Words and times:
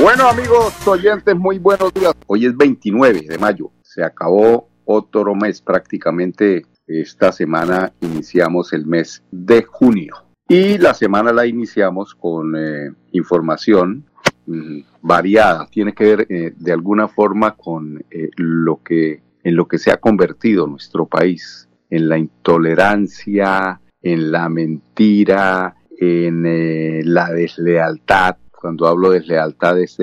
Bueno 0.00 0.30
amigos 0.30 0.88
oyentes, 0.88 1.36
muy 1.36 1.58
buenos 1.58 1.92
días. 1.92 2.14
Hoy 2.26 2.46
es 2.46 2.56
29 2.56 3.20
de 3.28 3.36
mayo, 3.36 3.70
se 3.82 4.02
acabó 4.02 4.66
otro 4.86 5.34
mes 5.34 5.60
prácticamente. 5.60 6.64
Esta 6.86 7.32
semana 7.32 7.92
iniciamos 8.00 8.72
el 8.72 8.86
mes 8.86 9.22
de 9.30 9.62
junio 9.62 10.14
y 10.48 10.78
la 10.78 10.94
semana 10.94 11.34
la 11.34 11.46
iniciamos 11.46 12.14
con 12.14 12.56
eh, 12.56 12.90
información 13.12 14.06
mm, 14.46 14.80
variada. 15.02 15.66
Tiene 15.70 15.92
que 15.92 16.04
ver 16.04 16.26
eh, 16.30 16.54
de 16.56 16.72
alguna 16.72 17.06
forma 17.06 17.54
con 17.54 18.02
eh, 18.10 18.30
lo 18.36 18.82
que 18.82 19.22
en 19.44 19.54
lo 19.54 19.68
que 19.68 19.76
se 19.76 19.90
ha 19.92 19.98
convertido 19.98 20.66
nuestro 20.66 21.04
país, 21.04 21.68
en 21.90 22.08
la 22.08 22.16
intolerancia, 22.16 23.82
en 24.00 24.32
la 24.32 24.48
mentira, 24.48 25.76
en 25.98 27.12
la 27.12 27.30
deslealtad. 27.32 28.36
Cuando 28.60 28.86
hablo 28.86 29.10
de 29.10 29.20
deslealtad 29.20 29.78
es 29.78 29.98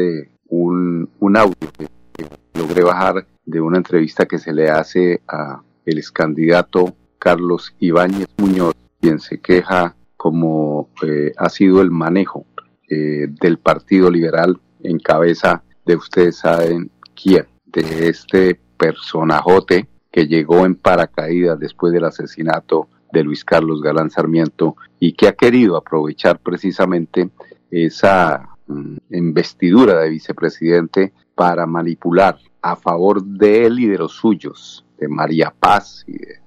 un, 0.50 1.10
un 1.20 1.38
audio 1.38 1.56
que 1.78 2.26
logré 2.56 2.84
bajar 2.84 3.28
de 3.46 3.62
una 3.62 3.78
entrevista 3.78 4.26
que 4.26 4.40
se 4.40 4.52
le 4.52 4.70
hace 4.70 5.22
a 5.28 5.62
el 5.86 6.00
ex 6.00 6.12
candidato 6.12 6.96
Carlos 7.20 7.74
Ibáñez 7.80 8.28
Muñoz, 8.38 8.74
quien 9.00 9.20
se 9.20 9.40
queja 9.40 9.96
como 10.16 10.90
eh, 11.04 11.32
ha 11.38 11.50
sido 11.50 11.82
el 11.82 11.92
manejo 11.92 12.46
eh, 12.90 13.28
del 13.30 13.60
Partido 13.60 14.10
Liberal 14.10 14.60
en 14.82 15.00
cabeza 15.00 15.64
de 15.86 15.96
ustedes 15.96 16.38
saben 16.38 16.90
quién, 17.16 17.46
de 17.66 18.10
este 18.10 18.60
personajote 18.78 19.88
que 20.12 20.28
llegó 20.28 20.66
en 20.66 20.76
paracaídas 20.76 21.60
después 21.60 21.94
del 21.94 22.06
asesinato 22.06 22.88
de 23.12 23.24
Luis 23.24 23.46
Carlos 23.46 23.82
Galán 23.82 24.10
Sarmiento 24.10 24.76
y 25.00 25.14
que 25.14 25.28
ha 25.28 25.34
querido 25.34 25.78
aprovechar 25.78 26.40
precisamente 26.40 27.30
esa 27.72 28.50
mm, 28.68 28.98
investidura 29.12 30.02
de 30.02 30.10
vicepresidente 30.10 31.14
para 31.36 31.66
manipular 31.66 32.38
a 32.62 32.76
favor 32.76 33.24
de 33.24 33.66
él 33.66 33.80
y 33.80 33.88
de 33.88 33.98
los 33.98 34.14
suyos, 34.14 34.86
de 34.98 35.08
María 35.08 35.54
Paz 35.58 36.04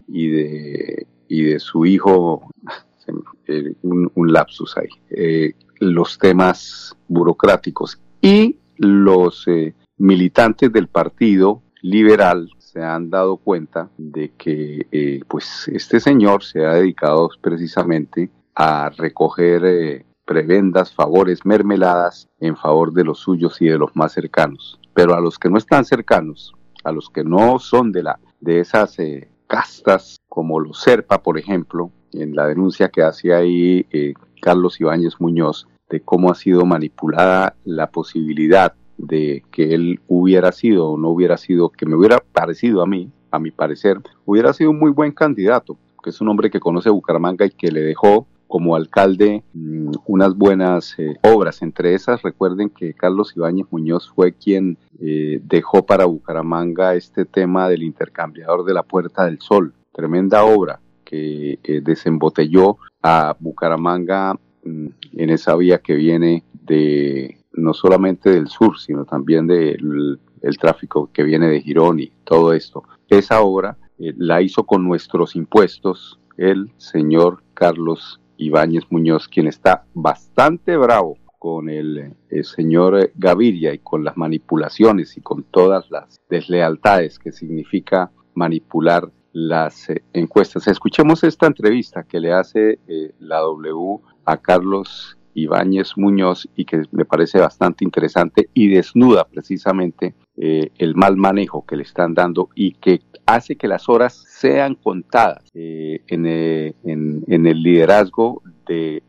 y 0.09 0.29
de, 0.29 1.07
y 1.29 1.43
de, 1.45 1.61
su 1.61 1.87
hijo, 1.87 2.51
eh, 3.47 3.75
un, 3.83 4.33
lapsus 4.33 4.77
ahí, 4.77 4.89
eh, 5.11 5.55
los 5.79 6.19
temas 6.19 6.97
burocráticos. 7.09 8.01
Y 8.21 8.57
los 8.77 9.47
eh, 9.47 9.75
militantes 9.97 10.73
del 10.73 10.89
Partido 10.89 11.63
Liberal 11.83 12.51
se 12.59 12.83
han 12.83 13.09
dado 13.11 13.37
cuenta 13.37 13.89
de 13.97 14.33
que 14.37 15.23
pues 15.27 15.69
este 15.69 15.99
señor 15.99 16.45
se 16.45 16.65
ha 16.65 16.75
dedicado 16.75 17.31
precisamente 17.41 18.31
a 18.55 18.91
recoger 18.91 20.05
prebendas, 20.31 20.95
favores, 20.95 21.45
mermeladas 21.45 22.29
en 22.39 22.57
favor 22.57 22.93
de 22.93 23.03
los 23.03 23.19
suyos 23.19 23.61
y 23.61 23.67
de 23.67 23.77
los 23.77 23.97
más 23.97 24.13
cercanos. 24.13 24.79
Pero 24.95 25.17
a 25.17 25.21
los 25.21 25.41
que 25.41 25.51
no 25.51 25.59
están 25.59 25.85
cercanos, 25.85 26.55
a 26.85 26.93
los 26.93 27.11
que 27.11 27.25
no 27.25 27.59
son 27.59 27.91
de, 27.91 28.05
la, 28.05 28.21
de 28.41 28.61
esas 28.61 28.97
eh, 29.01 29.29
castas, 29.49 30.21
como 30.29 30.61
los 30.61 30.83
Serpa, 30.83 31.21
por 31.21 31.37
ejemplo, 31.37 31.91
en 32.13 32.37
la 32.37 32.47
denuncia 32.47 32.91
que 32.91 33.03
hace 33.03 33.35
ahí 33.35 33.85
eh, 33.91 34.15
Carlos 34.41 34.81
Ibáñez 34.81 35.15
Muñoz, 35.19 35.67
de 35.89 36.01
cómo 36.01 36.31
ha 36.31 36.37
sido 36.37 36.65
manipulada 36.65 37.57
la 37.65 37.91
posibilidad 37.91 38.75
de 38.99 39.43
que 39.51 39.75
él 39.75 39.99
hubiera 40.07 40.53
sido 40.53 40.91
o 40.91 40.97
no 40.97 41.09
hubiera 41.09 41.39
sido, 41.39 41.71
que 41.71 41.87
me 41.87 41.97
hubiera 41.97 42.21
parecido 42.21 42.83
a 42.83 42.87
mí, 42.87 43.11
a 43.33 43.41
mi 43.41 43.51
parecer, 43.51 44.01
hubiera 44.27 44.53
sido 44.53 44.71
un 44.71 44.79
muy 44.79 44.93
buen 44.93 45.11
candidato, 45.11 45.77
que 46.05 46.11
es 46.11 46.21
un 46.21 46.29
hombre 46.29 46.51
que 46.51 46.61
conoce 46.61 46.89
Bucaramanga 46.89 47.47
y 47.47 47.51
que 47.51 47.73
le 47.73 47.81
dejó 47.81 48.29
como 48.51 48.75
alcalde 48.75 49.45
mm, 49.55 49.93
unas 50.07 50.37
buenas 50.37 50.99
eh, 50.99 51.15
obras. 51.23 51.63
Entre 51.63 51.95
esas, 51.95 52.21
recuerden 52.21 52.69
que 52.69 52.95
Carlos 52.95 53.33
Ibáñez 53.37 53.67
Muñoz 53.71 54.11
fue 54.13 54.33
quien 54.33 54.77
eh, 54.99 55.41
dejó 55.45 55.87
para 55.87 56.07
Bucaramanga 56.07 56.97
este 56.97 57.25
tema 57.25 57.69
del 57.69 57.85
intercambiador 57.85 58.65
de 58.65 58.75
la 58.75 58.83
Puerta 58.83 59.25
del 59.25 59.41
Sol. 59.41 59.73
Tremenda 59.93 60.45
obra 60.45 60.81
que 61.05 61.61
eh, 61.63 61.81
desembotelló 61.81 62.79
a 63.01 63.37
Bucaramanga 63.39 64.35
mm, 64.65 64.87
en 65.13 65.31
esa 65.31 65.55
vía 65.55 65.79
que 65.79 65.95
viene 65.95 66.43
de 66.53 67.39
no 67.53 67.73
solamente 67.73 68.31
del 68.31 68.49
sur, 68.49 68.81
sino 68.81 69.05
también 69.05 69.47
del 69.47 70.19
tráfico 70.61 71.09
que 71.13 71.23
viene 71.23 71.47
de 71.47 71.61
Girón 71.61 72.01
y 72.01 72.11
todo 72.25 72.53
esto. 72.53 72.83
Esa 73.09 73.43
obra 73.43 73.77
la 73.99 74.41
hizo 74.41 74.65
con 74.65 74.85
nuestros 74.85 75.37
impuestos 75.37 76.19
el 76.37 76.73
señor 76.79 77.43
Carlos 77.55 78.20
Ibáñez 78.41 78.85
Muñoz, 78.91 79.29
quien 79.29 79.47
está 79.47 79.85
bastante 79.95 80.77
bravo 80.77 81.19
con 81.39 81.69
el, 81.69 82.15
señor 82.43 83.11
Gaviria 83.15 83.73
y 83.73 83.79
con 83.79 84.05
las 84.05 84.17
manipulaciones 84.17 85.17
y 85.17 85.21
con 85.21 85.43
todas 85.43 85.91
las 85.91 86.21
deslealtades 86.29 87.19
que 87.19 87.33
significa 87.33 88.11
manipular 88.35 89.11
las 89.33 89.91
eh, 89.91 90.03
encuestas. 90.13 90.67
Escuchemos 90.69 91.23
esta 91.23 91.47
entrevista 91.47 92.03
que 92.03 92.21
le 92.21 92.33
hace 92.33 92.79
eh, 92.89 93.13
la 93.19 93.39
W 93.41 94.01
a 94.25 94.37
Carlos 94.39 95.19
Ibáñez 95.35 95.97
Muñoz 95.97 96.49
y 96.57 96.65
que 96.65 96.83
me 96.93 97.05
parece 97.05 97.39
bastante 97.39 97.85
interesante 97.85 98.49
y 98.55 98.69
desnuda 98.69 99.25
precisamente 99.25 100.15
eh, 100.37 100.71
el 100.79 100.95
mal 100.95 101.17
manejo 101.17 101.65
que 101.67 101.77
le 101.77 101.83
están 101.83 102.15
dando 102.15 102.51
y 102.55 102.73
que 102.73 103.01
hace 103.27 103.57
que 103.57 103.69
las 103.69 103.89
horas 103.89 104.25
sean 104.29 104.75
contadas 104.75 105.45
eh, 105.55 106.03
eh, 106.09 106.75
en, 106.85 107.47
el 107.47 107.63
liderazgo 107.63 108.43
de 108.67 109.03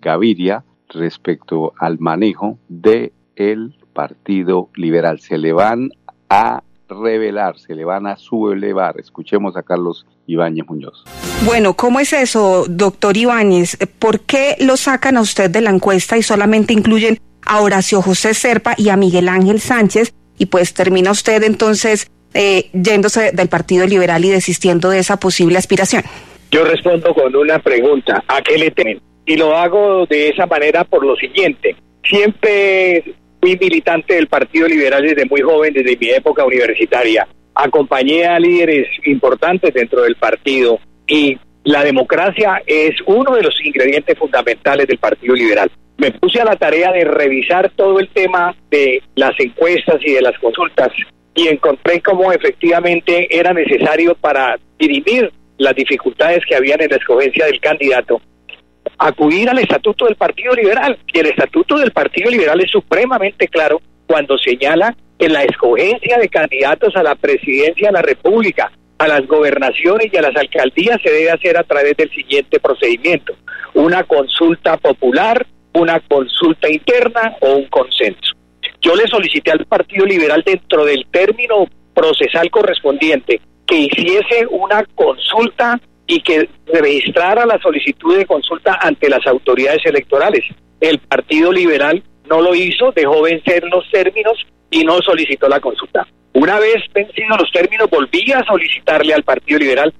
Gaviria 0.00 0.64
respecto 0.88 1.72
al 1.78 1.98
manejo 1.98 2.58
del 2.68 3.12
el 3.36 3.76
Partido 3.92 4.70
Liberal. 4.74 5.20
Se 5.20 5.38
le 5.38 5.52
van 5.52 5.90
a 6.28 6.62
revelar, 6.88 7.58
se 7.58 7.74
le 7.74 7.84
van 7.84 8.06
a 8.06 8.16
sublevar. 8.16 8.98
Escuchemos 8.98 9.56
a 9.56 9.62
Carlos 9.62 10.06
Ibáñez 10.26 10.66
Muñoz. 10.66 11.04
Bueno, 11.44 11.74
¿cómo 11.74 12.00
es 12.00 12.12
eso, 12.12 12.66
doctor 12.68 13.16
Ibáñez? 13.16 13.76
¿Por 13.98 14.20
qué 14.20 14.56
lo 14.60 14.76
sacan 14.76 15.16
a 15.16 15.20
usted 15.20 15.50
de 15.50 15.60
la 15.60 15.70
encuesta 15.70 16.16
y 16.16 16.22
solamente 16.22 16.72
incluyen 16.72 17.18
a 17.46 17.60
Horacio 17.60 18.02
José 18.02 18.34
Serpa 18.34 18.74
y 18.76 18.88
a 18.88 18.96
Miguel 18.96 19.28
Ángel 19.28 19.60
Sánchez? 19.60 20.12
Y 20.38 20.46
pues 20.46 20.74
termina 20.74 21.10
usted 21.10 21.42
entonces 21.42 22.10
eh, 22.34 22.70
yéndose 22.72 23.32
del 23.32 23.48
Partido 23.48 23.86
Liberal 23.86 24.24
y 24.24 24.30
desistiendo 24.30 24.90
de 24.90 24.98
esa 24.98 25.18
posible 25.18 25.58
aspiración. 25.58 26.02
Yo 26.50 26.64
respondo 26.64 27.14
con 27.14 27.34
una 27.34 27.58
pregunta. 27.58 28.22
¿A 28.28 28.42
qué 28.42 28.56
le 28.58 28.70
temen? 28.70 29.00
Y 29.26 29.36
lo 29.36 29.56
hago 29.56 30.06
de 30.06 30.28
esa 30.28 30.46
manera 30.46 30.84
por 30.84 31.04
lo 31.04 31.14
siguiente. 31.16 31.76
Siempre 32.04 33.14
Fui 33.40 33.56
militante 33.56 34.14
del 34.14 34.26
Partido 34.26 34.66
Liberal 34.66 35.02
desde 35.02 35.26
muy 35.26 35.40
joven, 35.40 35.72
desde 35.72 35.96
mi 35.96 36.10
época 36.10 36.44
universitaria. 36.44 37.26
Acompañé 37.54 38.26
a 38.26 38.38
líderes 38.38 38.86
importantes 39.04 39.72
dentro 39.72 40.02
del 40.02 40.16
partido 40.16 40.78
y 41.06 41.38
la 41.64 41.84
democracia 41.84 42.62
es 42.66 42.94
uno 43.06 43.34
de 43.34 43.42
los 43.42 43.54
ingredientes 43.64 44.18
fundamentales 44.18 44.86
del 44.86 44.98
Partido 44.98 45.34
Liberal. 45.34 45.70
Me 45.98 46.12
puse 46.12 46.40
a 46.40 46.44
la 46.44 46.56
tarea 46.56 46.92
de 46.92 47.04
revisar 47.04 47.70
todo 47.76 47.98
el 47.98 48.08
tema 48.08 48.54
de 48.70 49.02
las 49.16 49.32
encuestas 49.38 49.96
y 50.00 50.12
de 50.12 50.22
las 50.22 50.38
consultas 50.38 50.88
y 51.34 51.48
encontré 51.48 52.00
cómo 52.00 52.32
efectivamente 52.32 53.28
era 53.30 53.52
necesario 53.52 54.14
para 54.14 54.58
dirimir 54.78 55.32
las 55.58 55.74
dificultades 55.74 56.44
que 56.48 56.54
habían 56.54 56.80
en 56.80 56.90
la 56.90 56.96
escogencia 56.96 57.46
del 57.46 57.60
candidato 57.60 58.20
acudir 58.98 59.48
al 59.48 59.58
estatuto 59.58 60.06
del 60.06 60.16
Partido 60.16 60.54
Liberal. 60.54 60.98
Y 61.06 61.18
el 61.18 61.26
estatuto 61.26 61.78
del 61.78 61.92
Partido 61.92 62.30
Liberal 62.30 62.60
es 62.60 62.70
supremamente 62.70 63.48
claro 63.48 63.80
cuando 64.06 64.36
señala 64.38 64.96
que 65.18 65.28
la 65.28 65.44
escogencia 65.44 66.18
de 66.18 66.28
candidatos 66.28 66.94
a 66.96 67.02
la 67.02 67.14
presidencia 67.14 67.88
de 67.88 67.92
la 67.92 68.02
República, 68.02 68.70
a 68.98 69.08
las 69.08 69.26
gobernaciones 69.26 70.08
y 70.12 70.16
a 70.16 70.22
las 70.22 70.36
alcaldías 70.36 71.00
se 71.02 71.10
debe 71.10 71.30
hacer 71.30 71.56
a 71.56 71.64
través 71.64 71.96
del 71.96 72.10
siguiente 72.10 72.60
procedimiento. 72.60 73.34
Una 73.74 74.04
consulta 74.04 74.76
popular, 74.76 75.46
una 75.74 76.00
consulta 76.00 76.68
interna 76.68 77.36
o 77.40 77.56
un 77.56 77.66
consenso. 77.66 78.34
Yo 78.80 78.94
le 78.94 79.06
solicité 79.06 79.50
al 79.50 79.66
Partido 79.66 80.06
Liberal 80.06 80.42
dentro 80.44 80.84
del 80.84 81.06
término 81.10 81.66
procesal 81.94 82.50
correspondiente 82.50 83.40
que 83.66 83.80
hiciese 83.80 84.46
una 84.50 84.84
consulta 84.94 85.80
y 86.08 86.20
que 86.22 86.48
registrara 86.66 87.46
la 87.46 87.60
solicitud 87.60 88.16
de 88.16 88.26
consulta 88.26 88.78
ante 88.82 89.08
las 89.08 89.24
autoridades 89.26 89.84
electorales. 89.84 90.42
El 90.80 90.98
Partido 90.98 91.52
Liberal 91.52 92.02
no 92.28 92.40
lo 92.40 92.54
hizo, 92.54 92.90
dejó 92.92 93.22
vencer 93.22 93.62
los 93.64 93.88
términos 93.92 94.34
y 94.70 94.84
no 94.84 94.98
solicitó 95.02 95.48
la 95.48 95.60
consulta. 95.60 96.06
Una 96.32 96.58
vez 96.58 96.76
vencidos 96.92 97.38
los 97.38 97.52
términos, 97.52 97.88
volví 97.90 98.32
a 98.32 98.44
solicitarle 98.44 99.14
al 99.14 99.22
Partido 99.22 99.60
Liberal 99.60 99.92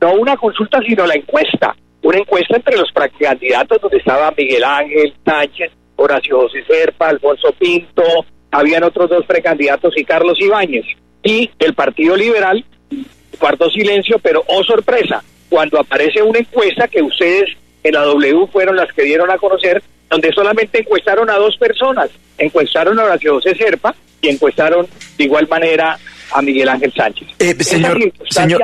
no 0.00 0.12
una 0.14 0.36
consulta, 0.36 0.80
sino 0.86 1.06
la 1.06 1.14
encuesta. 1.14 1.74
Una 2.02 2.18
encuesta 2.18 2.56
entre 2.56 2.76
los 2.76 2.92
candidatos 3.18 3.80
donde 3.80 3.96
estaba 3.96 4.34
Miguel 4.36 4.62
Ángel 4.62 5.14
Sánchez, 5.24 5.72
Horacio 5.96 6.40
José 6.40 6.62
Serpa, 6.68 7.08
Alfonso 7.08 7.52
Pinto, 7.58 8.02
habían 8.50 8.84
otros 8.84 9.08
dos 9.08 9.24
precandidatos 9.24 9.94
y 9.96 10.04
Carlos 10.04 10.38
Ibáñez. 10.38 10.84
Y 11.22 11.50
el 11.58 11.74
Partido 11.74 12.14
Liberal 12.14 12.62
guardó 13.40 13.70
silencio, 13.70 14.18
pero 14.18 14.44
oh 14.46 14.62
sorpresa, 14.64 15.22
cuando 15.48 15.78
aparece 15.78 16.22
una 16.22 16.38
encuesta 16.38 16.88
que 16.88 17.02
ustedes 17.02 17.50
en 17.82 17.94
la 17.94 18.02
W 18.02 18.46
fueron 18.52 18.76
las 18.76 18.92
que 18.92 19.02
dieron 19.02 19.30
a 19.30 19.38
conocer, 19.38 19.82
donde 20.10 20.32
solamente 20.32 20.80
encuestaron 20.80 21.28
a 21.30 21.34
dos 21.34 21.56
personas, 21.56 22.10
encuestaron 22.38 22.98
a 22.98 23.04
Horacio 23.04 23.34
José 23.34 23.54
Serpa 23.54 23.94
y 24.20 24.28
encuestaron 24.28 24.86
de 25.18 25.24
igual 25.24 25.46
manera 25.48 25.98
a 26.32 26.42
Miguel 26.42 26.68
Ángel 26.68 26.92
Sánchez. 26.92 27.28
Eh, 27.38 27.54
señor, 27.62 27.98
señor, 28.30 28.60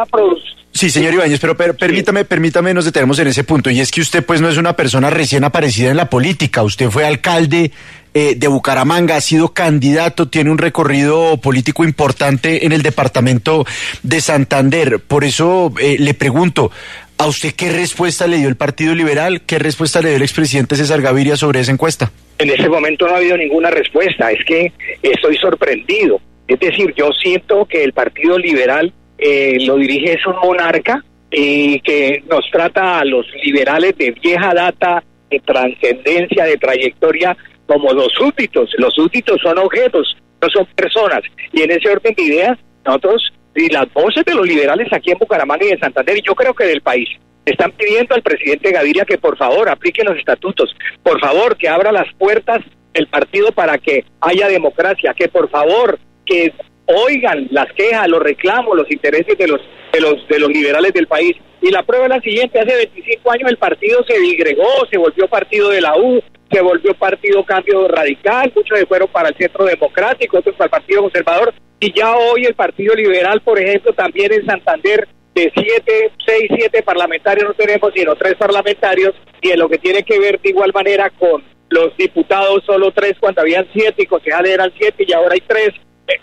Sí, 0.72 0.88
señor 0.88 1.14
Ibáñez, 1.14 1.40
pero, 1.40 1.56
permítame, 1.76 2.24
permítame, 2.24 2.72
nos 2.72 2.84
detenemos 2.84 3.18
en 3.18 3.26
ese 3.26 3.42
punto. 3.42 3.70
Y 3.70 3.80
es 3.80 3.90
que 3.90 4.00
usted, 4.00 4.24
pues, 4.24 4.40
no 4.40 4.48
es 4.48 4.56
una 4.56 4.76
persona 4.76 5.10
recién 5.10 5.42
aparecida 5.42 5.90
en 5.90 5.96
la 5.96 6.08
política. 6.08 6.62
Usted 6.62 6.88
fue 6.90 7.04
alcalde 7.04 7.72
eh, 8.14 8.34
de 8.36 8.48
Bucaramanga, 8.48 9.16
ha 9.16 9.20
sido 9.20 9.52
candidato, 9.52 10.28
tiene 10.28 10.50
un 10.50 10.58
recorrido 10.58 11.36
político 11.36 11.84
importante 11.84 12.66
en 12.66 12.72
el 12.72 12.82
departamento 12.82 13.64
de 14.02 14.20
Santander. 14.20 14.98
Por 14.98 15.24
eso 15.24 15.72
eh, 15.80 15.96
le 15.98 16.14
pregunto, 16.14 16.70
¿a 17.18 17.26
usted 17.26 17.54
qué 17.54 17.70
respuesta 17.70 18.26
le 18.26 18.38
dio 18.38 18.48
el 18.48 18.56
Partido 18.56 18.94
Liberal? 18.94 19.42
¿Qué 19.42 19.58
respuesta 19.58 20.00
le 20.00 20.08
dio 20.08 20.16
el 20.16 20.22
expresidente 20.22 20.76
César 20.76 21.00
Gaviria 21.02 21.36
sobre 21.36 21.60
esa 21.60 21.72
encuesta? 21.72 22.10
En 22.38 22.50
ese 22.50 22.68
momento 22.68 23.06
no 23.06 23.14
ha 23.14 23.18
habido 23.18 23.36
ninguna 23.36 23.70
respuesta. 23.70 24.30
Es 24.30 24.44
que 24.44 24.72
estoy 25.02 25.36
sorprendido. 25.36 26.20
Es 26.48 26.58
decir, 26.58 26.92
yo 26.96 27.10
siento 27.12 27.64
que 27.66 27.84
el 27.84 27.92
Partido 27.92 28.38
Liberal 28.38 28.92
eh, 29.18 29.58
lo 29.60 29.76
dirige 29.76 30.14
es 30.14 30.26
un 30.26 30.36
monarca 30.42 31.04
y 31.30 31.78
que 31.80 32.24
nos 32.28 32.50
trata 32.50 32.98
a 32.98 33.04
los 33.04 33.26
liberales 33.44 33.96
de 33.96 34.10
vieja 34.12 34.52
data, 34.54 35.04
de 35.30 35.38
trascendencia, 35.40 36.44
de 36.44 36.56
trayectoria, 36.56 37.36
como 37.70 37.92
los 37.92 38.12
súbditos. 38.14 38.68
Los 38.78 38.92
súbditos 38.94 39.40
son 39.40 39.56
objetos, 39.58 40.16
no 40.42 40.48
son 40.48 40.66
personas. 40.74 41.20
Y 41.52 41.62
en 41.62 41.70
ese 41.70 41.88
orden 41.88 42.12
de 42.16 42.22
ideas, 42.24 42.58
nosotros, 42.84 43.32
y 43.54 43.68
las 43.68 43.92
voces 43.92 44.24
de 44.24 44.34
los 44.34 44.44
liberales 44.44 44.92
aquí 44.92 45.12
en 45.12 45.18
Bucaramanga 45.18 45.64
y 45.64 45.70
en 45.70 45.78
Santander, 45.78 46.18
y 46.18 46.22
yo 46.22 46.34
creo 46.34 46.52
que 46.52 46.64
del 46.64 46.80
país, 46.80 47.08
están 47.44 47.70
pidiendo 47.70 48.16
al 48.16 48.22
presidente 48.22 48.72
Gaviria 48.72 49.04
que 49.04 49.18
por 49.18 49.38
favor 49.38 49.68
aplique 49.68 50.02
los 50.02 50.18
estatutos, 50.18 50.74
por 51.04 51.20
favor 51.20 51.56
que 51.56 51.68
abra 51.68 51.92
las 51.92 52.12
puertas 52.14 52.58
el 52.92 53.06
partido 53.06 53.52
para 53.52 53.78
que 53.78 54.04
haya 54.20 54.48
democracia, 54.48 55.14
que 55.16 55.28
por 55.28 55.48
favor 55.48 55.98
que 56.26 56.52
oigan 56.86 57.46
las 57.52 57.72
quejas, 57.74 58.08
los 58.08 58.20
reclamos, 58.20 58.76
los 58.76 58.90
intereses 58.90 59.38
de 59.38 59.46
los 59.46 59.60
de 59.92 60.00
los 60.00 60.26
de 60.28 60.40
los 60.40 60.50
liberales 60.50 60.92
del 60.92 61.06
país. 61.06 61.36
Y 61.62 61.70
la 61.70 61.84
prueba 61.84 62.06
es 62.06 62.10
la 62.10 62.20
siguiente, 62.20 62.58
hace 62.58 62.74
25 62.74 63.30
años 63.30 63.48
el 63.48 63.58
partido 63.58 64.04
se 64.08 64.18
digregó, 64.18 64.66
se 64.90 64.98
volvió 64.98 65.28
partido 65.28 65.70
de 65.70 65.80
la 65.80 65.96
U, 65.96 66.20
se 66.50 66.60
volvió 66.60 66.94
partido 66.94 67.44
cambio 67.44 67.86
radical, 67.88 68.52
muchos 68.54 68.78
fueron 68.88 69.08
para 69.08 69.28
el 69.28 69.36
centro 69.36 69.64
democrático, 69.64 70.38
otros 70.38 70.56
para 70.56 70.66
el 70.66 70.70
partido 70.70 71.02
conservador, 71.02 71.54
y 71.78 71.92
ya 71.92 72.16
hoy 72.16 72.44
el 72.44 72.54
partido 72.54 72.94
liberal, 72.94 73.40
por 73.40 73.58
ejemplo, 73.58 73.92
también 73.92 74.32
en 74.32 74.44
Santander, 74.44 75.08
de 75.34 75.52
siete, 75.54 76.10
seis, 76.26 76.50
siete 76.54 76.82
parlamentarios 76.82 77.48
no 77.48 77.54
tenemos, 77.54 77.92
sino 77.94 78.16
tres 78.16 78.34
parlamentarios, 78.34 79.14
y 79.40 79.50
en 79.50 79.58
lo 79.60 79.68
que 79.68 79.78
tiene 79.78 80.02
que 80.02 80.18
ver 80.18 80.40
de 80.40 80.50
igual 80.50 80.72
manera 80.74 81.08
con 81.10 81.44
los 81.68 81.96
diputados, 81.96 82.64
solo 82.66 82.90
tres 82.90 83.14
cuando 83.20 83.42
habían 83.42 83.66
siete 83.72 84.02
y 84.02 84.06
concejales 84.06 84.52
eran 84.52 84.72
siete 84.76 85.04
y 85.06 85.12
ahora 85.12 85.34
hay 85.34 85.42
tres, 85.46 85.70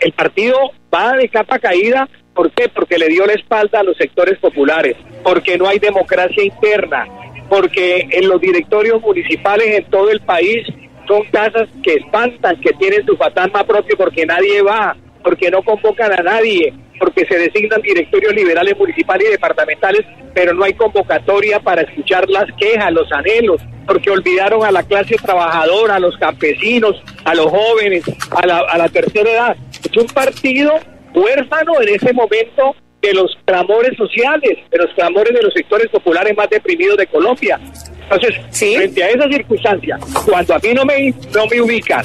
el 0.00 0.12
partido 0.12 0.58
va 0.94 1.14
de 1.16 1.28
capa 1.28 1.58
caída. 1.58 2.08
¿Por 2.34 2.52
qué? 2.52 2.68
Porque 2.68 2.98
le 2.98 3.08
dio 3.08 3.26
la 3.26 3.32
espalda 3.32 3.80
a 3.80 3.82
los 3.82 3.96
sectores 3.96 4.38
populares, 4.38 4.94
porque 5.24 5.58
no 5.58 5.66
hay 5.66 5.78
democracia 5.78 6.44
interna, 6.44 7.08
porque 7.48 8.06
en 8.10 8.28
los 8.28 8.40
directorios 8.40 9.00
municipales 9.00 9.78
en 9.78 9.84
todo 9.90 10.10
el 10.10 10.20
país 10.20 10.66
son 11.06 11.22
casas 11.30 11.68
que 11.82 11.94
espantan, 11.94 12.60
que 12.60 12.72
tienen 12.74 13.04
su 13.06 13.16
fantasma 13.16 13.64
propio 13.64 13.96
porque 13.96 14.26
nadie 14.26 14.62
va, 14.62 14.96
porque 15.24 15.50
no 15.50 15.62
convocan 15.62 16.12
a 16.12 16.22
nadie, 16.22 16.72
porque 16.98 17.24
se 17.26 17.38
designan 17.38 17.80
directorios 17.80 18.34
liberales 18.34 18.76
municipales 18.76 19.28
y 19.28 19.32
departamentales, 19.32 20.02
pero 20.34 20.52
no 20.52 20.64
hay 20.64 20.74
convocatoria 20.74 21.60
para 21.60 21.82
escuchar 21.82 22.28
las 22.28 22.44
quejas, 22.58 22.92
los 22.92 23.10
anhelos, 23.12 23.62
porque 23.86 24.10
olvidaron 24.10 24.64
a 24.64 24.70
la 24.70 24.82
clase 24.82 25.16
trabajadora, 25.16 25.96
a 25.96 26.00
los 26.00 26.16
campesinos, 26.18 27.02
a 27.24 27.34
los 27.34 27.46
jóvenes, 27.46 28.04
a 28.30 28.46
la, 28.46 28.58
a 28.58 28.78
la 28.78 28.88
tercera 28.88 29.30
edad. 29.30 29.56
Es 29.82 29.96
un 29.96 30.06
partido 30.08 30.74
huérfano 31.14 31.80
en 31.80 31.94
ese 31.94 32.12
momento 32.12 32.76
de 33.00 33.14
los 33.14 33.36
clamores 33.44 33.96
sociales, 33.96 34.58
de 34.70 34.78
los 34.78 34.92
clamores 34.94 35.32
de 35.34 35.42
los 35.42 35.52
sectores 35.54 35.88
populares 35.88 36.36
más 36.36 36.50
deprimidos 36.50 36.96
de 36.96 37.06
Colombia. 37.06 37.58
Entonces, 38.02 38.34
frente 38.50 39.02
a 39.02 39.10
esa 39.10 39.28
circunstancia, 39.28 39.98
cuando 40.24 40.54
a 40.54 40.58
mí 40.58 40.74
no 40.74 40.84
me, 40.84 41.14
no 41.34 41.46
me 41.46 41.60
ubican 41.60 42.02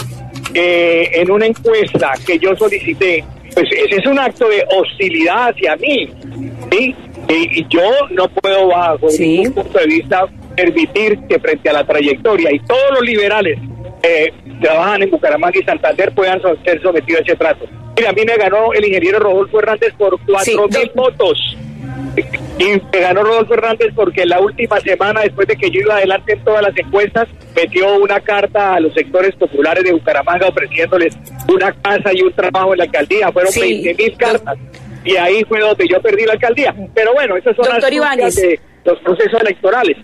eh, 0.53 1.09
en 1.13 1.31
una 1.31 1.45
encuesta 1.45 2.11
que 2.25 2.37
yo 2.37 2.55
solicité, 2.55 3.23
pues 3.53 3.69
ese 3.71 3.95
es 3.97 4.05
un 4.05 4.19
acto 4.19 4.47
de 4.47 4.65
hostilidad 4.75 5.49
hacia 5.49 5.75
mí. 5.77 6.09
¿sí? 6.71 6.95
Y, 7.29 7.65
yo 7.69 7.81
no 8.11 8.27
puedo, 8.27 8.67
bajo 8.67 9.07
ningún 9.17 9.53
punto 9.53 9.79
de 9.79 9.87
vista, 9.87 10.27
permitir 10.55 11.17
que 11.27 11.39
frente 11.39 11.69
a 11.69 11.73
la 11.73 11.85
trayectoria 11.85 12.53
y 12.53 12.59
todos 12.59 12.91
los 12.91 13.01
liberales 13.01 13.57
eh, 14.03 14.33
trabajan 14.61 15.01
en 15.01 15.09
Bucaramanga 15.09 15.57
y 15.57 15.63
Santander 15.63 16.13
puedan 16.13 16.41
ser 16.63 16.81
sometidos 16.81 17.21
a 17.21 17.23
ese 17.23 17.35
trato. 17.35 17.65
Mira, 17.95 18.09
a 18.09 18.13
mí 18.13 18.23
me 18.25 18.35
ganó 18.35 18.73
el 18.73 18.85
ingeniero 18.85 19.19
Rodolfo 19.19 19.59
Hernández 19.59 19.93
por 19.97 20.19
cuatro 20.25 20.67
mil 20.67 20.91
votos. 20.93 21.57
Y 22.59 22.65
me 22.65 22.99
ganó 22.99 23.23
Rodolfo 23.23 23.53
Hernández 23.53 23.87
porque 23.95 24.25
la 24.25 24.39
última 24.39 24.79
semana, 24.81 25.21
después 25.21 25.47
de 25.47 25.55
que 25.55 25.71
yo 25.71 25.79
iba 25.79 25.95
adelante 25.95 26.33
en 26.33 26.43
todas 26.43 26.61
las 26.61 26.77
encuestas, 26.77 27.27
metió 27.55 27.95
una 27.97 28.19
carta 28.19 28.75
a 28.75 28.79
los 28.79 28.93
sectores 28.93 29.35
populares 29.35 29.83
de 29.83 29.93
Bucaramanga 29.93 30.47
ofreciéndoles 30.47 31.17
una 31.47 31.71
casa 31.71 32.11
y 32.13 32.21
un 32.21 32.33
trabajo 32.33 32.73
en 32.73 32.79
la 32.79 32.83
alcaldía. 32.83 33.31
Fueron 33.31 33.53
veinte 33.59 33.95
mil 33.95 34.17
cartas. 34.17 34.57
Y 35.05 35.15
ahí 35.15 35.43
fue 35.45 35.59
donde 35.59 35.87
yo 35.87 36.01
perdí 36.01 36.25
la 36.25 36.33
alcaldía. 36.33 36.75
Pero 36.93 37.13
bueno, 37.13 37.37
esas 37.37 37.55
son 37.55 37.67
las 37.69 37.83
cosas 37.83 38.35
de 38.35 38.59
los 38.85 38.99
procesos 38.99 39.39
electorales. 39.41 39.97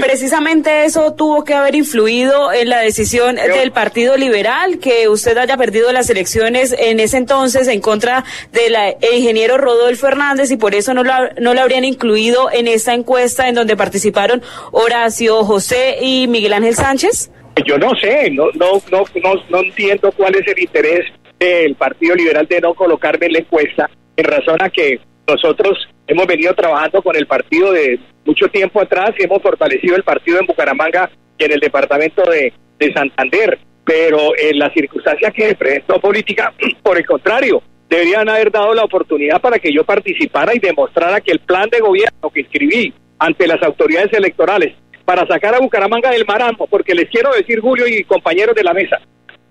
Precisamente 0.00 0.84
eso 0.84 1.14
tuvo 1.14 1.44
que 1.44 1.52
haber 1.52 1.74
influido 1.74 2.50
en 2.52 2.70
la 2.70 2.80
decisión 2.80 3.36
del 3.36 3.72
Partido 3.72 4.16
Liberal, 4.16 4.78
que 4.78 5.08
usted 5.08 5.36
haya 5.36 5.56
perdido 5.56 5.92
las 5.92 6.08
elecciones 6.08 6.74
en 6.78 6.98
ese 6.98 7.18
entonces 7.18 7.68
en 7.68 7.80
contra 7.80 8.24
del 8.52 8.74
ingeniero 9.12 9.58
Rodolfo 9.58 10.08
Hernández 10.08 10.50
y 10.50 10.56
por 10.56 10.74
eso 10.74 10.94
no 10.94 11.04
lo, 11.04 11.12
no 11.38 11.52
lo 11.52 11.60
habrían 11.60 11.84
incluido 11.84 12.50
en 12.50 12.68
esta 12.68 12.94
encuesta 12.94 13.48
en 13.48 13.54
donde 13.54 13.76
participaron 13.76 14.42
Horacio 14.72 15.44
José 15.44 15.98
y 16.00 16.26
Miguel 16.26 16.54
Ángel 16.54 16.74
Sánchez. 16.74 17.30
Yo 17.66 17.76
no 17.76 17.94
sé, 17.96 18.30
no, 18.30 18.46
no, 18.54 18.80
no, 18.90 19.04
no, 19.22 19.34
no 19.50 19.58
entiendo 19.58 20.10
cuál 20.12 20.34
es 20.36 20.46
el 20.46 20.58
interés 20.58 21.06
del 21.38 21.74
Partido 21.74 22.14
Liberal 22.14 22.46
de 22.46 22.60
no 22.60 22.72
colocarme 22.72 23.26
en 23.26 23.32
la 23.34 23.38
encuesta 23.40 23.90
en 24.16 24.24
razón 24.24 24.56
a 24.62 24.70
que 24.70 25.00
nosotros 25.26 25.76
hemos 26.10 26.26
venido 26.26 26.52
trabajando 26.54 27.00
con 27.02 27.14
el 27.14 27.26
partido 27.26 27.72
de 27.72 27.98
mucho 28.24 28.48
tiempo 28.48 28.80
atrás 28.80 29.10
y 29.16 29.22
hemos 29.22 29.40
fortalecido 29.40 29.94
el 29.94 30.02
partido 30.02 30.40
en 30.40 30.46
Bucaramanga 30.46 31.08
y 31.38 31.44
en 31.44 31.52
el 31.52 31.60
departamento 31.60 32.22
de, 32.28 32.52
Santander. 32.94 33.58
Pero 33.84 34.32
en 34.36 34.58
la 34.58 34.72
circunstancia 34.72 35.30
que 35.30 35.54
presentó 35.54 36.00
política, 36.00 36.52
por 36.82 36.96
el 36.96 37.06
contrario, 37.06 37.62
deberían 37.88 38.28
haber 38.28 38.50
dado 38.50 38.74
la 38.74 38.84
oportunidad 38.84 39.40
para 39.40 39.58
que 39.58 39.72
yo 39.72 39.84
participara 39.84 40.54
y 40.54 40.58
demostrara 40.58 41.20
que 41.20 41.30
el 41.30 41.40
plan 41.40 41.68
de 41.70 41.80
gobierno 41.80 42.30
que 42.32 42.40
escribí 42.40 42.92
ante 43.18 43.46
las 43.46 43.62
autoridades 43.62 44.12
electorales 44.12 44.74
para 45.04 45.26
sacar 45.26 45.54
a 45.54 45.60
Bucaramanga 45.60 46.10
del 46.10 46.24
marasmo, 46.26 46.66
porque 46.66 46.94
les 46.94 47.08
quiero 47.08 47.32
decir, 47.32 47.60
Julio 47.60 47.86
y 47.86 48.04
compañeros 48.04 48.54
de 48.54 48.64
la 48.64 48.72
mesa, 48.72 48.98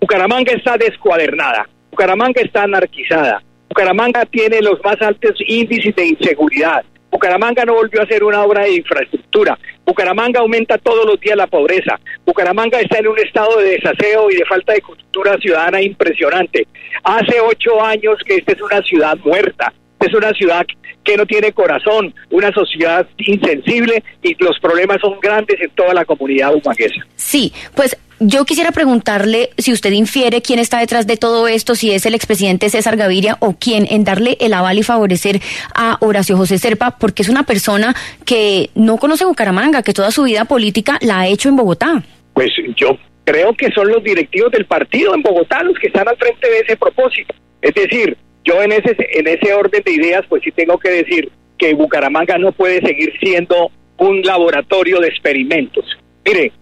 Bucaramanga 0.00 0.52
está 0.52 0.76
descuadernada, 0.76 1.68
Bucaramanga 1.90 2.40
está 2.40 2.64
anarquizada, 2.64 3.42
Bucaramanga 3.70 4.26
tiene 4.26 4.60
los 4.62 4.82
más 4.84 5.00
altos 5.00 5.36
índices 5.46 5.94
de 5.94 6.08
inseguridad. 6.08 6.84
Bucaramanga 7.08 7.64
no 7.64 7.74
volvió 7.74 8.00
a 8.00 8.04
hacer 8.04 8.24
una 8.24 8.42
obra 8.42 8.64
de 8.64 8.74
infraestructura. 8.74 9.56
Bucaramanga 9.86 10.40
aumenta 10.40 10.76
todos 10.76 11.06
los 11.06 11.20
días 11.20 11.36
la 11.36 11.46
pobreza. 11.46 12.00
Bucaramanga 12.26 12.80
está 12.80 12.98
en 12.98 13.06
un 13.06 13.18
estado 13.20 13.58
de 13.58 13.78
desaseo 13.78 14.28
y 14.28 14.34
de 14.34 14.44
falta 14.44 14.72
de 14.72 14.80
cultura 14.80 15.36
ciudadana 15.38 15.80
impresionante. 15.80 16.66
Hace 17.04 17.40
ocho 17.40 17.80
años 17.80 18.18
que 18.26 18.36
esta 18.36 18.52
es 18.52 18.60
una 18.60 18.82
ciudad 18.82 19.16
muerta. 19.24 19.72
Es 20.00 20.12
una 20.14 20.32
ciudad 20.32 20.66
que 21.04 21.16
no 21.16 21.24
tiene 21.24 21.52
corazón, 21.52 22.12
una 22.30 22.50
sociedad 22.52 23.06
insensible 23.18 24.02
y 24.22 24.34
los 24.42 24.58
problemas 24.58 25.00
son 25.00 25.20
grandes 25.20 25.60
en 25.60 25.70
toda 25.70 25.94
la 25.94 26.04
comunidad 26.04 26.54
humanguesa. 26.54 27.06
Sí, 27.14 27.52
pues 27.76 27.96
yo 28.20 28.44
quisiera 28.44 28.70
preguntarle 28.70 29.50
si 29.58 29.72
usted 29.72 29.92
infiere 29.92 30.42
quién 30.42 30.58
está 30.58 30.78
detrás 30.78 31.06
de 31.06 31.16
todo 31.16 31.48
esto, 31.48 31.74
si 31.74 31.90
es 31.90 32.06
el 32.06 32.14
expresidente 32.14 32.68
César 32.68 32.96
Gaviria 32.96 33.36
o 33.40 33.56
quién 33.58 33.86
en 33.90 34.04
darle 34.04 34.36
el 34.40 34.52
aval 34.52 34.78
y 34.78 34.82
favorecer 34.82 35.40
a 35.74 35.96
Horacio 36.00 36.36
José 36.36 36.58
Serpa, 36.58 36.98
porque 36.98 37.22
es 37.22 37.28
una 37.28 37.44
persona 37.44 37.94
que 38.26 38.70
no 38.74 38.98
conoce 38.98 39.24
Bucaramanga, 39.24 39.82
que 39.82 39.94
toda 39.94 40.10
su 40.10 40.24
vida 40.24 40.44
política 40.44 40.98
la 41.00 41.20
ha 41.20 41.26
hecho 41.28 41.48
en 41.48 41.56
Bogotá. 41.56 42.02
Pues 42.34 42.50
yo 42.76 42.98
creo 43.24 43.54
que 43.54 43.70
son 43.72 43.88
los 43.88 44.04
directivos 44.04 44.52
del 44.52 44.66
partido 44.66 45.14
en 45.14 45.22
Bogotá 45.22 45.62
los 45.62 45.78
que 45.78 45.86
están 45.88 46.06
al 46.06 46.16
frente 46.16 46.48
de 46.48 46.60
ese 46.60 46.76
propósito. 46.76 47.34
Es 47.62 47.74
decir, 47.74 48.16
Yo 48.44 48.62
en 48.62 48.72
ese, 48.72 48.96
en 49.12 49.26
ese 49.26 49.52
orden 49.52 49.82
de 49.84 49.92
ideas, 49.92 50.24
pues 50.28 50.42
sí 50.42 50.50
tengo 50.50 50.78
que 50.78 50.90
decir 50.90 51.30
que 51.58 51.74
Bucaramanga 51.74 52.38
no 52.38 52.52
puede 52.52 52.80
seguir 52.80 53.12
siendo 53.20 53.70
un 53.98 54.22
laboratorio 54.22 54.98
de 55.00 55.08
experimentos. 55.08 55.84
Mire, 56.24 56.52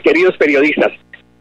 queridos 0.00 0.36
periodistas, 0.36 0.92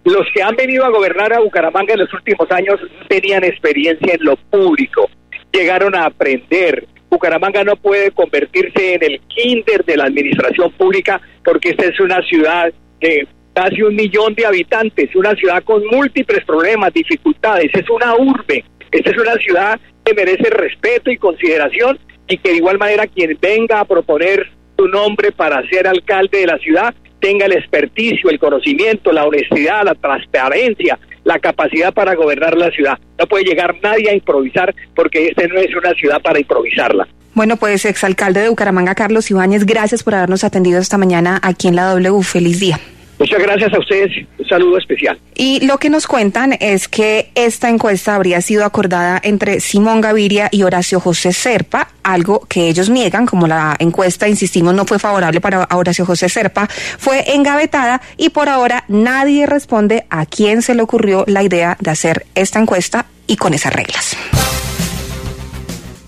los 0.06 0.26
que 0.34 0.42
han 0.42 0.56
venido 0.56 0.86
a 0.86 0.90
gobernar 0.90 1.34
a 1.34 1.42
Bucaramanga 1.42 1.94
en 1.94 2.00
los 2.00 2.14
últimos 2.14 2.50
años 2.52 2.80
tenían 3.08 3.44
experiencia 3.44 4.14
en 4.14 4.24
lo 4.24 4.36
público, 4.36 5.10
llegaron 5.52 5.96
a 5.96 6.06
aprender. 6.06 6.88
Bucaramanga 7.10 7.64
no 7.66 7.76
puede 7.76 8.12
convertirse 8.12 8.94
en 8.94 9.04
el 9.04 9.20
kinder 9.28 9.84
de 9.84 9.98
la 9.98 10.06
administración 10.06 10.72
pública 10.72 11.20
porque 11.44 11.72
esta 11.72 11.86
es 11.86 12.00
una 12.00 12.22
ciudad 12.22 12.72
de 13.02 13.28
casi 13.54 13.82
un 13.82 13.96
millón 13.96 14.34
de 14.34 14.46
habitantes, 14.46 15.14
una 15.14 15.36
ciudad 15.36 15.62
con 15.64 15.86
múltiples 15.88 16.46
problemas, 16.46 16.94
dificultades, 16.94 17.70
es 17.74 17.90
una 17.90 18.16
urbe, 18.16 18.64
esta 18.92 19.10
es 19.10 19.18
una 19.18 19.34
ciudad 19.34 19.80
que 20.06 20.14
merece 20.14 20.50
respeto 20.50 21.12
y 21.12 21.18
consideración 21.18 22.00
y 22.30 22.38
que 22.38 22.52
de 22.52 22.58
igual 22.58 22.78
manera 22.78 23.08
quien 23.08 23.38
venga 23.42 23.82
a 23.82 23.86
proponer 23.86 24.50
su 24.78 24.88
nombre 24.88 25.34
para 25.34 25.68
ser 25.68 25.86
alcalde 25.86 26.40
de 26.40 26.48
la 26.48 26.58
ciudad 26.60 26.96
tenga 27.22 27.46
el 27.46 27.54
experticio, 27.54 28.30
el 28.30 28.40
conocimiento, 28.40 29.13
la 29.13 29.25
honestidad, 29.25 29.86
la 29.86 29.96
transparencia, 29.96 31.00
la 31.24 31.40
capacidad 31.40 31.94
para 31.94 32.16
gobernar 32.16 32.58
la 32.58 32.70
ciudad. 32.72 33.00
No 33.18 33.28
puede 33.28 33.46
llegar 33.46 33.75
nadie 33.82 34.10
a 34.10 34.13
improvisar 34.13 34.75
porque 34.96 35.28
esta 35.28 35.48
no 35.48 35.60
es 35.60 35.74
una 35.75 35.94
ciudad 35.94 36.22
para 36.22 36.40
improvisarla. 36.40 37.08
Bueno, 37.34 37.56
pues 37.56 37.86
exalcalde 37.86 38.42
de 38.42 38.50
Bucaramanga, 38.50 38.94
Carlos 38.94 39.32
Ibáñez, 39.32 39.66
gracias 39.66 40.04
por 40.04 40.16
habernos 40.16 40.44
atendido 40.44 40.80
esta 40.80 40.98
mañana 40.98 41.40
aquí 41.42 41.70
en 41.70 41.78
la 41.78 41.86
W. 41.94 42.22
Feliz 42.24 42.60
día. 42.60 42.80
Muchas 43.22 43.40
gracias 43.40 43.72
a 43.72 43.78
ustedes. 43.78 44.28
Un 44.40 44.48
saludo 44.48 44.80
especial. 44.80 45.20
Y 45.36 45.63
lo 45.68 45.78
que 45.78 45.92
nos 45.92 46.08
cuentan 46.08 46.58
es 46.60 46.88
que 46.88 47.30
esta 47.36 47.70
encuesta 47.70 48.16
habría 48.16 48.42
sido 48.42 48.66
acordada 48.66 49.22
entre 49.24 49.60
Simón 49.60 50.01
Gaviria 50.01 50.50
y 50.51 50.63
Horacio 50.63 51.00
José 51.00 51.32
Serpa, 51.32 51.90
algo 52.01 52.40
que 52.50 52.68
ellos 52.68 52.90
niegan, 52.90 53.28
como 53.28 53.46
la 53.46 53.75
encuesta, 53.78 54.28
insistimos, 54.28 54.74
no 54.74 54.86
fue 54.86 54.98
favorable 54.98 55.40
para 55.40 55.68
Horacio 55.70 56.04
José 56.04 56.30
Serpa, 56.30 56.66
fue 56.68 57.36
engavetada 57.36 58.01
y 58.18 58.30
por 58.30 58.50
ahora 58.50 58.86
nadie 58.88 59.46
responde 59.46 60.06
a 60.10 60.25
quién 60.25 60.63
se 60.63 60.74
le 60.74 60.82
ocurrió 60.82 61.24
la 61.28 61.44
idea 61.44 61.78
de 61.80 61.92
hacer 61.92 62.25
esta 62.34 62.58
encuesta 62.58 63.06
y 63.28 63.36
con 63.36 63.54
esas 63.54 63.72
reglas. 63.72 64.18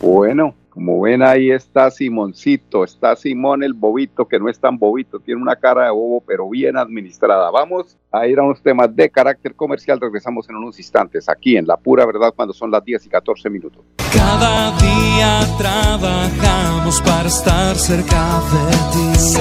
Bueno, 0.01 0.55
como 0.73 1.01
ven 1.01 1.21
ahí 1.21 1.51
está 1.51 1.91
Simoncito, 1.91 2.83
está 2.83 3.15
Simón 3.15 3.61
el 3.61 3.73
bobito, 3.73 4.27
que 4.27 4.39
no 4.39 4.49
es 4.49 4.59
tan 4.59 4.79
bobito, 4.79 5.19
tiene 5.19 5.39
una 5.39 5.55
cara 5.55 5.83
de 5.83 5.91
bobo, 5.91 6.23
pero 6.25 6.49
bien 6.49 6.77
administrada. 6.77 7.51
Vamos 7.51 7.95
a 8.11 8.25
ir 8.25 8.39
a 8.39 8.43
unos 8.43 8.59
temas 8.63 8.93
de 8.95 9.07
carácter 9.07 9.53
comercial, 9.53 10.01
regresamos 10.01 10.49
en 10.49 10.55
unos 10.55 10.79
instantes, 10.79 11.29
aquí 11.29 11.57
en 11.57 11.67
La 11.67 11.77
Pura 11.77 12.07
Verdad, 12.07 12.33
cuando 12.35 12.55
son 12.55 12.71
las 12.71 12.83
10 12.83 13.05
y 13.05 13.09
14 13.09 13.51
minutos. 13.51 13.85
Cada 14.11 14.71
día 14.79 15.41
trabajamos 15.59 16.99
para 17.01 17.27
estar 17.27 17.75
cerca 17.75 18.41
de 18.51 18.71
ti. 18.93 19.37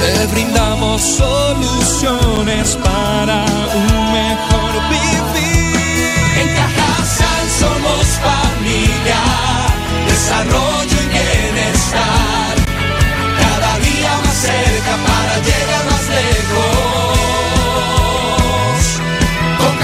Te 0.00 0.34
brindamos 0.34 1.00
soluciones 1.00 2.76
para 2.82 3.44
un 3.44 4.12
mejor 4.12 4.72
vivir. 4.90 5.76
En 6.40 6.48
Cajasal 6.56 7.48
somos 7.48 8.06
familia 8.18 8.39
desarrollo 10.30 10.96
y 11.02 11.08
bienestar. 11.08 12.54
Cada 13.38 13.78
día 13.78 14.16
más 14.24 14.36
cerca 14.36 14.96
para 15.06 15.38
llegar 15.38 15.84
más 15.90 16.08
lejos. 16.08 16.78
Con 19.58 19.74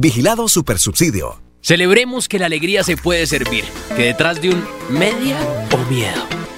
Vigilado 0.00 0.48
Supersubsidio. 0.48 1.40
Celebremos 1.60 2.28
que 2.28 2.38
la 2.38 2.46
alegría 2.46 2.84
se 2.84 2.96
puede 2.96 3.26
servir, 3.26 3.64
que 3.96 4.02
detrás 4.02 4.40
de 4.40 4.50
un 4.50 4.64
media 4.90 5.38
o 5.72 5.78
miedo 5.90 6.43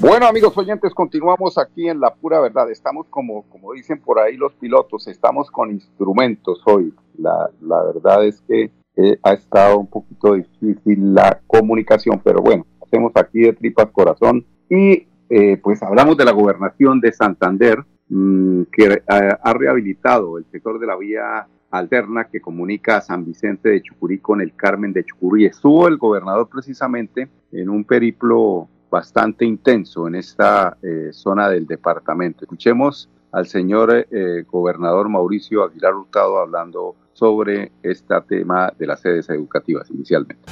Bueno, 0.00 0.28
amigos 0.28 0.56
oyentes, 0.56 0.94
continuamos 0.94 1.58
aquí 1.58 1.88
en 1.88 1.98
La 1.98 2.14
Pura 2.14 2.38
Verdad. 2.38 2.70
Estamos 2.70 3.08
como, 3.10 3.42
como 3.48 3.72
dicen 3.72 4.00
por 4.00 4.20
ahí 4.20 4.36
los 4.36 4.54
pilotos, 4.54 5.08
estamos 5.08 5.50
con 5.50 5.72
instrumentos 5.72 6.62
hoy. 6.66 6.94
La, 7.18 7.50
la 7.60 7.82
verdad 7.82 8.24
es 8.24 8.40
que 8.42 8.70
eh, 8.94 9.18
ha 9.24 9.32
estado 9.32 9.76
un 9.76 9.88
poquito 9.88 10.34
difícil 10.34 11.14
la 11.14 11.40
comunicación, 11.48 12.20
pero 12.22 12.40
bueno, 12.40 12.64
hacemos 12.80 13.10
aquí 13.16 13.40
de 13.40 13.54
tripas 13.54 13.88
corazón 13.90 14.46
y 14.70 15.08
eh, 15.30 15.56
pues 15.56 15.82
hablamos 15.82 16.16
de 16.16 16.26
la 16.26 16.32
gobernación 16.32 17.00
de 17.00 17.12
Santander, 17.12 17.84
mmm, 18.08 18.62
que 18.70 19.02
ha, 19.08 19.16
ha 19.42 19.52
rehabilitado 19.52 20.38
el 20.38 20.44
sector 20.52 20.78
de 20.78 20.86
la 20.86 20.96
vía 20.96 21.48
alterna 21.72 22.28
que 22.30 22.40
comunica 22.40 22.98
a 22.98 23.00
San 23.00 23.24
Vicente 23.24 23.68
de 23.70 23.82
Chucurí 23.82 24.20
con 24.20 24.40
el 24.40 24.54
Carmen 24.54 24.92
de 24.92 25.04
Chucurí. 25.04 25.46
Estuvo 25.46 25.88
el 25.88 25.98
gobernador 25.98 26.48
precisamente 26.48 27.28
en 27.50 27.68
un 27.68 27.82
periplo 27.82 28.68
bastante 28.90 29.44
intenso 29.44 30.08
en 30.08 30.14
esta 30.16 30.76
eh, 30.82 31.10
zona 31.12 31.48
del 31.48 31.66
departamento. 31.66 32.44
Escuchemos 32.44 33.08
al 33.32 33.46
señor 33.46 34.06
eh, 34.10 34.44
gobernador 34.50 35.08
Mauricio 35.08 35.64
Aguilar 35.64 35.94
Hurtado 35.94 36.38
hablando 36.38 36.96
sobre 37.12 37.72
este 37.82 38.14
tema 38.28 38.72
de 38.78 38.86
las 38.86 39.00
sedes 39.00 39.28
educativas 39.28 39.90
inicialmente. 39.90 40.42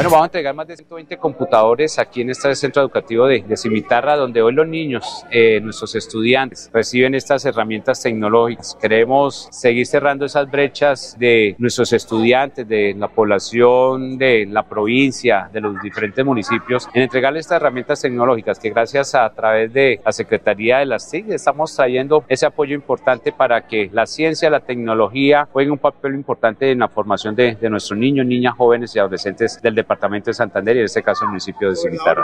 Bueno, 0.00 0.12
vamos 0.12 0.24
a 0.24 0.28
entregar 0.28 0.54
más 0.54 0.66
de 0.66 0.76
120 0.76 1.18
computadores 1.18 1.98
aquí 1.98 2.22
en 2.22 2.30
este 2.30 2.54
centro 2.54 2.80
educativo 2.80 3.26
de, 3.26 3.42
de 3.42 3.54
Cimitarra, 3.54 4.16
donde 4.16 4.40
hoy 4.40 4.54
los 4.54 4.66
niños, 4.66 5.26
eh, 5.30 5.60
nuestros 5.60 5.94
estudiantes, 5.94 6.70
reciben 6.72 7.14
estas 7.14 7.44
herramientas 7.44 8.02
tecnológicas. 8.02 8.78
Queremos 8.80 9.48
seguir 9.50 9.86
cerrando 9.86 10.24
esas 10.24 10.50
brechas 10.50 11.18
de 11.18 11.54
nuestros 11.58 11.92
estudiantes, 11.92 12.66
de 12.66 12.94
la 12.96 13.08
población 13.08 14.16
de 14.16 14.46
la 14.46 14.62
provincia, 14.62 15.50
de 15.52 15.60
los 15.60 15.78
diferentes 15.82 16.24
municipios, 16.24 16.88
en 16.94 17.02
entregarles 17.02 17.44
estas 17.44 17.56
herramientas 17.56 18.00
tecnológicas 18.00 18.58
que 18.58 18.70
gracias 18.70 19.14
a, 19.14 19.28
través 19.34 19.70
de 19.70 20.00
la 20.02 20.12
Secretaría 20.12 20.78
de 20.78 20.86
las 20.86 21.10
TIC 21.10 21.28
estamos 21.28 21.76
trayendo 21.76 22.24
ese 22.26 22.46
apoyo 22.46 22.74
importante 22.74 23.32
para 23.32 23.66
que 23.66 23.90
la 23.92 24.06
ciencia, 24.06 24.48
la 24.48 24.60
tecnología 24.60 25.46
jueguen 25.52 25.72
un 25.72 25.78
papel 25.78 26.14
importante 26.14 26.70
en 26.70 26.78
la 26.78 26.88
formación 26.88 27.34
de, 27.34 27.54
de 27.56 27.68
nuestros 27.68 27.98
niños, 27.98 28.24
niñas, 28.24 28.54
jóvenes 28.56 28.96
y 28.96 28.98
adolescentes 28.98 29.60
del 29.60 29.74
departamento 29.74 29.89
de 29.98 30.34
Santander 30.34 30.76
y 30.76 30.78
en 30.80 30.84
este 30.84 31.02
caso 31.02 31.24
el 31.24 31.30
municipio 31.30 31.68
de 31.68 31.76
Cimitarra. 31.76 32.22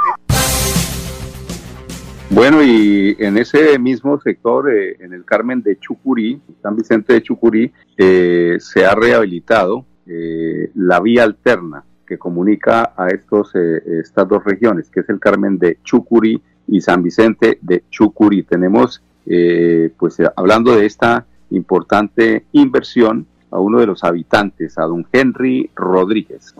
Bueno, 2.31 2.63
y 2.63 3.17
en 3.19 3.39
ese 3.39 3.79
mismo 3.79 4.21
sector, 4.21 4.71
eh, 4.71 4.97
en 5.01 5.13
el 5.13 5.25
Carmen 5.25 5.63
de 5.63 5.79
Chucurí, 5.79 6.41
San 6.63 6.77
Vicente 6.77 7.15
de 7.15 7.23
Chucurí, 7.23 7.73
eh, 7.97 8.57
se 8.61 8.85
ha 8.85 8.95
rehabilitado 8.95 9.85
eh, 10.07 10.71
la 10.75 11.01
vía 11.01 11.25
alterna 11.25 11.85
que 12.07 12.19
comunica 12.19 12.93
a 12.97 13.09
estos, 13.09 13.53
estas 13.55 14.29
dos 14.29 14.45
regiones, 14.45 14.89
que 14.91 15.01
es 15.01 15.09
el 15.09 15.19
Carmen 15.19 15.59
de 15.59 15.79
Chucurí 15.83 16.41
y 16.69 16.81
San 16.81 17.03
Vicente 17.03 17.59
de 17.61 17.83
Chucurí. 17.91 18.45
Tenemos, 18.45 19.03
pues 19.25 20.19
hablando 20.37 20.77
de 20.77 20.87
esta 20.87 21.27
importante 21.51 22.45
inversión, 22.53 23.27
a 23.51 23.59
uno 23.59 23.81
de 23.81 23.87
los 23.87 24.05
habitantes, 24.05 24.79
a 24.79 24.83
don 24.83 25.05
Henry 25.13 25.71
Rodríguez. 25.75 26.55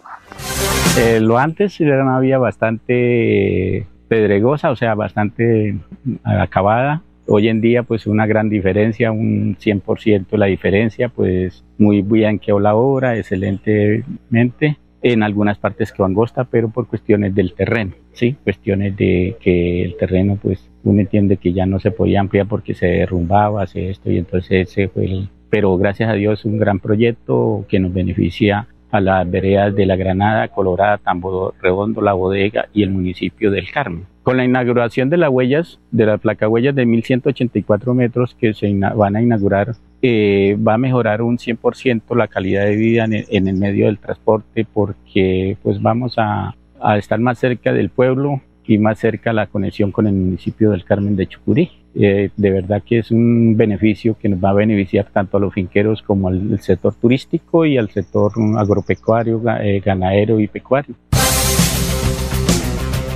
Eh, 0.99 1.21
lo 1.21 1.37
antes 1.37 1.79
era 1.79 2.03
una 2.03 2.19
vía 2.21 2.39
bastante 2.39 3.87
pedregosa, 4.09 4.71
o 4.71 4.77
sea, 4.77 4.95
bastante 4.95 5.77
acabada. 6.25 7.03
Hoy 7.27 7.49
en 7.49 7.61
día, 7.61 7.83
pues 7.83 8.07
una 8.07 8.27
gran 8.27 8.49
diferencia, 8.49 9.13
un 9.13 9.57
100% 9.59 10.39
la 10.39 10.47
diferencia, 10.47 11.11
pues 11.11 11.65
muy 11.77 12.01
bien 12.01 12.39
quedó 12.39 12.61
la 12.61 12.75
obra, 12.75 13.19
excelentemente. 13.19 14.79
En 15.03 15.23
algunas 15.23 15.59
partes 15.59 15.93
quedó 15.93 16.07
angosta, 16.07 16.45
pero 16.45 16.71
por 16.71 16.87
cuestiones 16.87 17.35
del 17.35 17.53
terreno, 17.53 17.93
sí, 18.13 18.37
cuestiones 18.43 18.97
de 18.97 19.37
que 19.39 19.83
el 19.83 19.97
terreno, 19.99 20.39
pues 20.41 20.71
uno 20.83 21.01
entiende 21.01 21.37
que 21.37 21.53
ya 21.53 21.67
no 21.67 21.79
se 21.79 21.91
podía 21.91 22.21
ampliar 22.21 22.47
porque 22.47 22.75
se 22.75 22.87
derrumbaba, 22.87 23.63
hace 23.63 23.91
esto, 23.91 24.11
y 24.11 24.17
entonces 24.17 24.71
ese 24.71 24.89
fue 24.89 25.05
el, 25.05 25.29
pero 25.51 25.77
gracias 25.77 26.09
a 26.09 26.15
Dios 26.15 26.45
un 26.47 26.59
gran 26.59 26.81
proyecto 26.81 27.67
que 27.69 27.79
nos 27.79 27.93
beneficia 27.93 28.67
a 28.97 29.01
las 29.01 29.31
veredas 29.31 29.75
de 29.75 29.87
La 29.87 29.97
Granada, 29.97 30.49
Colorada, 30.49 30.99
Tambo 30.99 31.55
Redondo, 31.61 32.01
La 32.01 32.13
Bodega 32.13 32.69
y 32.73 32.83
el 32.83 32.91
municipio 32.91 33.51
del 33.51 33.71
Carmen. 33.71 34.07
Con 34.23 34.37
la 34.37 34.45
inauguración 34.45 35.09
de 35.09 35.19
las 35.19 35.31
huellas, 35.31 35.79
de 35.93 36.07
la 36.07 36.19
placa 36.19 36.49
huellas 36.49 36.75
de 36.75 36.85
1184 36.85 37.95
metros 37.95 38.37
que 38.39 38.55
se 38.55 38.73
van 38.75 39.17
a 39.17 39.23
inaugurar, 39.23 39.77
eh, 40.03 40.57
va 40.67 40.75
a 40.75 40.79
mejorar 40.79 41.23
un 41.23 41.39
100% 41.39 42.17
la 42.17 42.27
calidad 42.27 42.65
de 42.65 42.77
vida 42.77 43.05
en 43.05 43.49
el, 43.49 43.57
medio 43.57 43.87
del 43.87 43.99
transporte 43.99 44.67
porque 44.73 45.57
pues 45.63 45.81
vamos 45.81 46.15
a, 46.19 46.55
a 46.81 46.99
estar 46.99 47.21
más 47.21 47.39
cerca 47.39 47.73
del 47.73 47.91
pueblo, 47.91 48.41
y 48.67 48.79
más 48.79 48.99
cerca 48.99 49.33
la 49.33 49.47
conexión 49.47 49.93
con 49.93 50.07
el 50.07 50.15
municipio 50.15 50.71
del 50.71 50.85
Carmen 50.85 51.17
de 51.17 51.27
Chucurí. 51.27 51.71
Eh, 51.99 52.31
de 52.37 52.51
verdad 52.51 52.83
que 52.85 52.99
es 52.99 53.11
un 53.11 53.57
beneficio 53.57 54.19
que 54.19 54.29
nos 54.29 54.39
va 54.39 54.51
a 54.51 54.55
beneficiar 54.55 55.09
tanto 55.11 55.39
a 55.39 55.41
los 55.41 55.55
finqueros 55.55 56.03
como 56.03 56.29
al, 56.29 56.61
sector 56.61 56.95
turístico 56.95 57.65
y 57.65 57.79
al 57.79 57.89
sector 57.89 58.33
agropecuario, 58.59 59.41
eh, 59.61 59.81
ganadero 59.83 60.39
y 60.39 60.47
pecuario. 60.47 60.95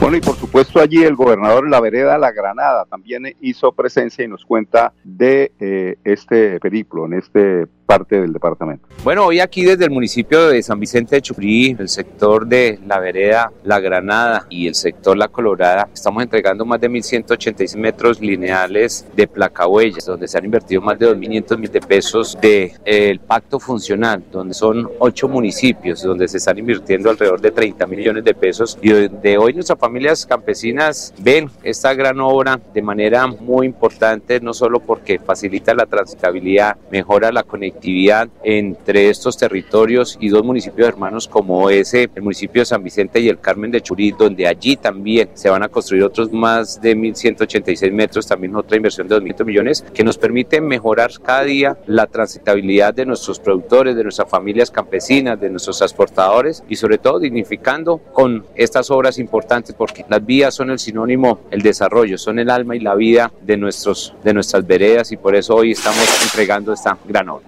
Bueno, 0.01 0.17
y 0.17 0.21
por 0.23 0.35
supuesto 0.37 0.81
allí 0.81 1.05
el 1.05 1.15
gobernador 1.15 1.69
la 1.69 1.79
vereda 1.79 2.17
La 2.17 2.33
Granada 2.33 2.87
también 2.87 3.25
hizo 3.43 3.71
presencia 3.73 4.25
y 4.25 4.29
nos 4.29 4.47
cuenta 4.47 4.95
de 5.05 5.53
eh, 5.61 5.97
este 6.05 6.59
periplo 6.59 7.05
en 7.05 7.13
este 7.13 7.67
parte 7.91 8.21
del 8.21 8.33
departamento. 8.33 8.87
Bueno, 9.03 9.27
hoy 9.27 9.41
aquí 9.41 9.65
desde 9.65 9.87
el 9.87 9.91
municipio 9.91 10.47
de 10.47 10.63
San 10.63 10.79
Vicente 10.79 11.17
de 11.17 11.23
Churí, 11.23 11.75
el 11.77 11.89
sector 11.89 12.47
de 12.47 12.79
La 12.87 13.01
Vereda, 13.01 13.51
La 13.65 13.81
Granada 13.81 14.47
y 14.49 14.69
el 14.69 14.77
sector 14.77 15.17
La 15.17 15.27
Colorada, 15.27 15.89
estamos 15.93 16.23
entregando 16.23 16.65
más 16.65 16.81
de 16.81 16.89
1.186 16.89 17.77
metros 17.77 18.21
lineales 18.21 19.05
de 19.17 19.27
placahuellas, 19.27 20.07
donde 20.07 20.29
se 20.29 20.39
han 20.39 20.45
invertido 20.45 20.81
más 20.83 21.01
de 21.01 21.09
2.500 21.17 21.59
mil 21.59 21.73
de 21.73 21.81
pesos 21.81 22.39
del 22.41 22.69
de, 22.69 22.75
eh, 22.85 23.19
pacto 23.27 23.59
funcional, 23.59 24.23
donde 24.31 24.55
son 24.55 24.89
ocho 25.01 25.27
municipios, 25.29 26.01
donde 26.01 26.29
se 26.29 26.37
están 26.37 26.59
invirtiendo 26.59 27.11
alrededor 27.11 27.41
de 27.41 27.51
30 27.51 27.89
millones 27.89 28.23
de 28.23 28.35
pesos 28.35 28.79
y 28.81 28.91
donde 28.91 29.37
hoy 29.37 29.53
nuestras 29.53 29.81
familias 29.81 30.25
campesinas 30.27 31.13
ven 31.19 31.51
esta 31.65 31.93
gran 31.95 32.21
obra 32.21 32.61
de 32.73 32.83
manera 32.83 33.27
muy 33.27 33.67
importante, 33.67 34.39
no 34.39 34.55
solo 34.55 34.79
porque 34.79 35.19
facilita 35.19 35.75
la 35.75 35.87
transitabilidad, 35.87 36.77
mejora 36.93 37.33
la 37.33 37.43
conectividad, 37.43 37.80
actividad 37.81 38.29
entre 38.43 39.09
estos 39.09 39.39
territorios 39.39 40.19
y 40.21 40.29
dos 40.29 40.45
municipios 40.45 40.87
hermanos 40.87 41.27
como 41.27 41.71
ese, 41.71 42.11
el 42.15 42.23
municipio 42.23 42.61
de 42.61 42.67
San 42.67 42.85
Vicente 42.85 43.21
y 43.21 43.29
el 43.29 43.41
Carmen 43.41 43.71
de 43.71 43.81
Churí, 43.81 44.13
donde 44.13 44.47
allí 44.47 44.77
también 44.77 45.31
se 45.33 45.49
van 45.49 45.63
a 45.63 45.69
construir 45.69 46.05
otros 46.05 46.31
más 46.31 46.81
de 46.83 46.95
1.186 46.95 47.91
metros, 47.91 48.27
también 48.27 48.55
otra 48.55 48.77
inversión 48.77 49.09
de 49.09 49.17
2.000 49.17 49.45
millones, 49.47 49.85
que 49.95 50.05
nos 50.05 50.19
permite 50.19 50.61
mejorar 50.61 51.11
cada 51.23 51.45
día 51.45 51.79
la 51.87 52.07
transitabilidad 52.07 52.93
de 52.93 53.07
nuestros 53.07 53.41
productores, 53.41 53.97
de 53.97 54.03
nuestras 54.03 54.29
familias 54.29 54.71
campesinas, 54.71 55.41
de 55.41 55.49
nuestros 55.49 55.79
transportadores 55.79 56.63
y 56.69 56.77
sobre 56.77 56.99
todo 56.99 57.19
dignificando 57.19 57.99
con 58.13 58.45
estas 58.57 58.91
obras 58.91 59.19
importantes 59.19 59.75
porque 59.75 60.05
las 60.09 60.25
vías 60.25 60.55
son 60.55 60.71
el 60.71 60.79
sinónimo, 60.79 61.41
el 61.51 61.63
desarrollo, 61.63 62.19
son 62.19 62.39
el 62.39 62.51
alma 62.51 62.77
y 62.77 62.81
la 62.81 62.95
vida 62.95 63.33
de, 63.41 63.57
nuestros, 63.57 64.15
de 64.23 64.35
nuestras 64.35 64.67
veredas 64.67 65.13
y 65.13 65.17
por 65.17 65.35
eso 65.35 65.55
hoy 65.55 65.73
estamos 65.73 66.07
entregando 66.25 66.75
esta 66.75 66.99
gran 67.07 67.31
obra. 67.31 67.47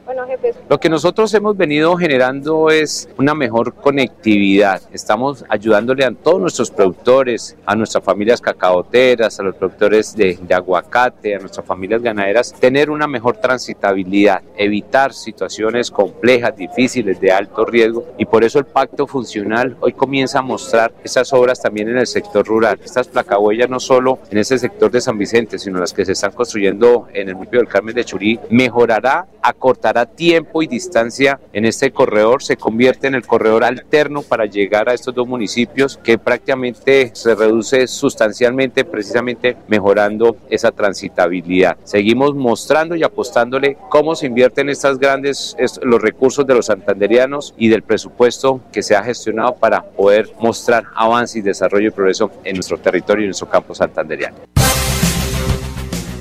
Lo 0.68 0.78
que 0.78 0.88
nosotros 0.88 1.32
hemos 1.34 1.56
venido 1.56 1.96
generando 1.96 2.70
es 2.70 3.08
una 3.18 3.34
mejor 3.34 3.74
conectividad. 3.74 4.82
Estamos 4.92 5.44
ayudándole 5.48 6.04
a 6.04 6.12
todos 6.12 6.40
nuestros 6.40 6.70
productores, 6.70 7.56
a 7.66 7.74
nuestras 7.74 8.04
familias 8.04 8.40
cacaoteras, 8.40 9.38
a 9.38 9.42
los 9.42 9.56
productores 9.56 10.14
de, 10.16 10.38
aguacate, 10.54 11.34
a 11.34 11.38
nuestras 11.38 11.66
familias 11.66 12.02
ganaderas, 12.02 12.52
tener 12.52 12.90
una 12.90 13.06
mejor 13.06 13.36
transitabilidad, 13.36 14.42
evitar 14.56 15.12
situaciones 15.12 15.90
complejas, 15.90 16.56
difíciles, 16.56 17.20
de 17.20 17.32
alto 17.32 17.64
riesgo. 17.64 18.06
Y 18.18 18.24
por 18.24 18.44
eso 18.44 18.58
el 18.58 18.66
pacto 18.66 19.06
funcional 19.06 19.76
hoy 19.80 19.92
comienza 19.92 20.38
a 20.38 20.42
mostrar 20.42 20.92
esas 21.04 21.32
obras 21.32 21.60
también 21.60 21.88
en 21.88 21.98
el 21.98 22.06
sector 22.06 22.46
rural. 22.46 22.78
Estas 22.84 23.08
placahuellas 23.08 23.68
no 23.68 23.80
solo 23.80 24.18
en 24.30 24.38
ese 24.38 24.58
sector 24.58 24.90
de 24.90 25.00
San 25.00 25.18
Vicente, 25.18 25.58
sino 25.58 25.78
las 25.78 25.92
que 25.92 26.04
se 26.04 26.12
están 26.12 26.32
construyendo 26.32 27.08
en 27.12 27.28
el 27.28 27.34
municipio 27.34 27.60
del 27.60 27.68
Carmen 27.68 27.94
de 27.94 28.04
Churí, 28.04 28.38
mejorará, 28.50 29.26
acortará 29.42 30.06
tiempo 30.14 30.62
y 30.62 30.66
distancia 30.66 31.40
en 31.52 31.64
este 31.64 31.90
corredor, 31.90 32.42
se 32.42 32.56
convierte 32.56 33.06
en 33.06 33.14
el 33.14 33.26
corredor 33.26 33.64
alterno 33.64 34.22
para 34.22 34.46
llegar 34.46 34.88
a 34.88 34.94
estos 34.94 35.14
dos 35.14 35.26
municipios 35.26 35.98
que 36.02 36.18
prácticamente 36.18 37.10
se 37.14 37.34
reduce 37.34 37.86
sustancialmente 37.86 38.84
precisamente 38.84 39.56
mejorando 39.68 40.36
esa 40.50 40.70
transitabilidad. 40.70 41.76
Seguimos 41.84 42.34
mostrando 42.34 42.96
y 42.96 43.02
apostándole 43.02 43.76
cómo 43.88 44.14
se 44.14 44.26
invierten 44.26 44.68
estas 44.68 44.98
grandes 44.98 45.56
los 45.82 46.00
recursos 46.00 46.46
de 46.46 46.54
los 46.54 46.66
santanderianos 46.66 47.54
y 47.56 47.68
del 47.68 47.82
presupuesto 47.82 48.60
que 48.72 48.82
se 48.82 48.96
ha 48.96 49.02
gestionado 49.02 49.54
para 49.54 49.82
poder 49.82 50.30
mostrar 50.40 50.84
avance 50.94 51.38
y 51.38 51.42
desarrollo 51.42 51.88
y 51.88 51.90
progreso 51.90 52.30
en 52.44 52.54
nuestro 52.54 52.78
territorio 52.78 53.22
y 53.22 53.24
en 53.24 53.30
nuestro 53.30 53.48
campo 53.48 53.74
santanderiano. 53.74 54.61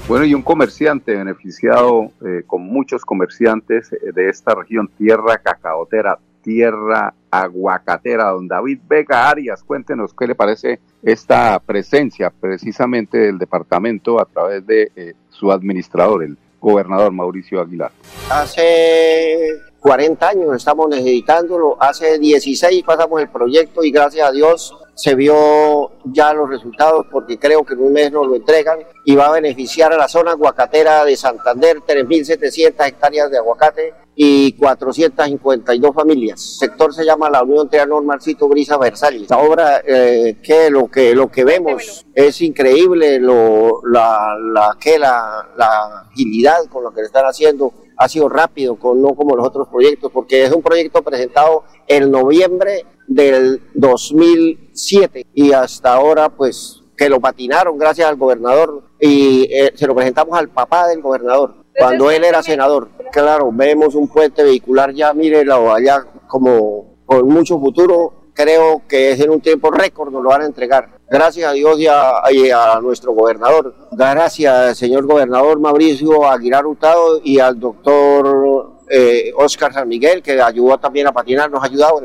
Bueno, 0.07 0.25
y 0.25 0.33
un 0.33 0.41
comerciante 0.41 1.15
beneficiado 1.15 2.11
eh, 2.25 2.43
con 2.45 2.63
muchos 2.63 3.05
comerciantes 3.05 3.93
eh, 3.93 4.11
de 4.13 4.29
esta 4.29 4.53
región, 4.53 4.89
tierra 4.97 5.37
cacaotera, 5.37 6.19
tierra 6.41 7.13
aguacatera, 7.29 8.31
don 8.31 8.47
David 8.47 8.79
Vega 8.89 9.29
Arias, 9.29 9.63
cuéntenos 9.63 10.13
qué 10.13 10.27
le 10.27 10.35
parece 10.35 10.79
esta 11.01 11.59
presencia 11.59 12.29
precisamente 12.29 13.17
del 13.17 13.37
departamento 13.37 14.19
a 14.19 14.25
través 14.25 14.65
de 14.65 14.91
eh, 14.95 15.13
su 15.29 15.51
administrador, 15.51 16.23
el 16.23 16.37
gobernador 16.59 17.11
Mauricio 17.11 17.61
Aguilar. 17.61 17.91
Hace 18.29 19.70
40 19.81 20.29
años 20.29 20.55
estamos 20.55 20.89
necesitándolo, 20.89 21.75
hace 21.79 22.19
16 22.19 22.83
pasamos 22.83 23.19
el 23.19 23.29
proyecto 23.29 23.83
y 23.83 23.89
gracias 23.91 24.29
a 24.29 24.31
Dios 24.31 24.77
se 24.93 25.15
vio 25.15 25.91
ya 26.05 26.33
los 26.33 26.47
resultados 26.47 27.07
porque 27.11 27.39
creo 27.39 27.65
que 27.65 27.73
en 27.73 27.81
un 27.81 27.93
mes 27.93 28.11
nos 28.11 28.27
lo 28.27 28.35
entregan 28.35 28.77
y 29.05 29.15
va 29.15 29.27
a 29.27 29.31
beneficiar 29.31 29.91
a 29.91 29.97
la 29.97 30.07
zona 30.07 30.31
aguacatera 30.31 31.03
de 31.03 31.17
Santander, 31.17 31.77
3.700 31.79 32.87
hectáreas 32.87 33.31
de 33.31 33.39
aguacate 33.39 33.95
y 34.15 34.51
452 34.53 35.95
familias. 35.95 36.59
El 36.61 36.69
sector 36.69 36.93
se 36.93 37.03
llama 37.03 37.31
la 37.31 37.41
Unión 37.41 37.67
Trianor 37.67 38.03
Marcito 38.03 38.47
Brisa 38.47 38.77
Versalles. 38.77 39.31
La 39.31 39.39
obra 39.39 39.81
eh, 39.83 40.37
que 40.43 40.69
lo 40.69 40.89
que 40.89 41.15
lo 41.15 41.31
que 41.31 41.43
vemos 41.43 42.05
es 42.13 42.39
increíble 42.41 43.19
lo, 43.19 43.81
la, 43.87 44.35
la, 44.53 44.77
que 44.79 44.99
la, 44.99 45.49
la 45.57 46.07
agilidad 46.11 46.65
con 46.69 46.83
lo 46.83 46.91
que 46.91 47.01
le 47.01 47.07
están 47.07 47.25
haciendo 47.25 47.73
ha 48.01 48.09
sido 48.09 48.29
rápido, 48.29 48.75
con, 48.77 49.01
no 49.01 49.09
como 49.09 49.35
los 49.35 49.45
otros 49.45 49.67
proyectos, 49.67 50.11
porque 50.11 50.43
es 50.43 50.51
un 50.51 50.61
proyecto 50.63 51.03
presentado 51.03 51.63
en 51.87 52.09
noviembre 52.09 52.85
del 53.07 53.61
2007 53.75 55.27
y 55.33 55.51
hasta 55.51 55.93
ahora 55.93 56.29
pues 56.29 56.81
que 56.97 57.09
lo 57.09 57.19
patinaron 57.19 57.77
gracias 57.77 58.07
al 58.07 58.15
gobernador 58.15 58.83
y 58.99 59.47
eh, 59.51 59.71
se 59.75 59.87
lo 59.87 59.95
presentamos 59.95 60.37
al 60.37 60.49
papá 60.49 60.87
del 60.87 61.01
gobernador 61.01 61.55
cuando 61.77 62.11
él 62.11 62.23
era 62.23 62.41
senador. 62.41 62.89
Claro, 63.11 63.51
vemos 63.51 63.95
un 63.95 64.07
puente 64.07 64.43
vehicular 64.43 64.93
ya, 64.93 65.13
mírelo 65.13 65.73
allá 65.73 66.05
como 66.27 66.95
con 67.05 67.27
mucho 67.27 67.59
futuro, 67.59 68.13
creo 68.33 68.81
que 68.87 69.11
es 69.11 69.19
en 69.19 69.29
un 69.29 69.41
tiempo 69.41 69.71
récord 69.71 70.11
nos 70.11 70.23
lo 70.23 70.29
van 70.29 70.41
a 70.41 70.45
entregar. 70.45 70.89
Gracias 71.09 71.49
a 71.49 71.53
Dios 71.53 71.79
y 71.79 71.87
a, 71.87 72.79
nuestro 72.81 73.13
gobernador. 73.13 73.75
Gracias, 73.91 74.77
señor 74.77 75.05
gobernador 75.05 75.59
Mauricio 75.59 76.29
Aguilar 76.29 76.65
Hurtado 76.65 77.21
y 77.23 77.39
al 77.39 77.59
doctor 77.59 78.79
eh, 78.89 79.31
Oscar 79.35 79.73
San 79.73 79.87
Miguel, 79.87 80.21
que 80.21 80.41
ayudó 80.41 80.77
también 80.77 81.07
a 81.07 81.11
patinar, 81.11 81.49
nos 81.51 81.61
ha 81.63 81.67
ayudado. 81.67 82.01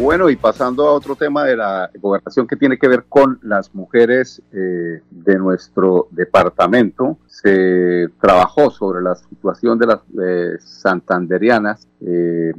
Bueno, 0.00 0.30
y 0.30 0.36
pasando 0.36 0.88
a 0.88 0.92
otro 0.92 1.14
tema 1.14 1.44
de 1.44 1.56
la 1.56 1.90
gobernación 2.00 2.46
que 2.46 2.56
tiene 2.56 2.78
que 2.78 2.88
ver 2.88 3.04
con 3.06 3.38
las 3.42 3.74
mujeres 3.74 4.40
eh, 4.50 5.02
de 5.10 5.38
nuestro 5.38 6.08
departamento, 6.10 7.18
se 7.26 8.08
trabajó 8.18 8.70
sobre 8.70 9.02
la 9.02 9.14
situación 9.14 9.78
de 9.78 9.86
las 9.86 10.00
eh, 10.18 10.56
santanderianas, 10.58 11.86
eh, 12.00 12.52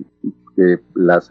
las, 0.96 1.30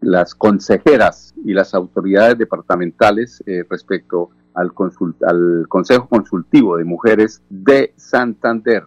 las 0.00 0.34
consejeras 0.34 1.34
y 1.44 1.52
las 1.52 1.74
autoridades 1.74 2.38
departamentales 2.38 3.42
respecto 3.68 4.30
al, 4.54 4.72
al 5.26 5.66
Consejo 5.68 6.08
Consultivo 6.08 6.76
de 6.76 6.84
Mujeres 6.84 7.42
de 7.48 7.92
Santander. 7.96 8.84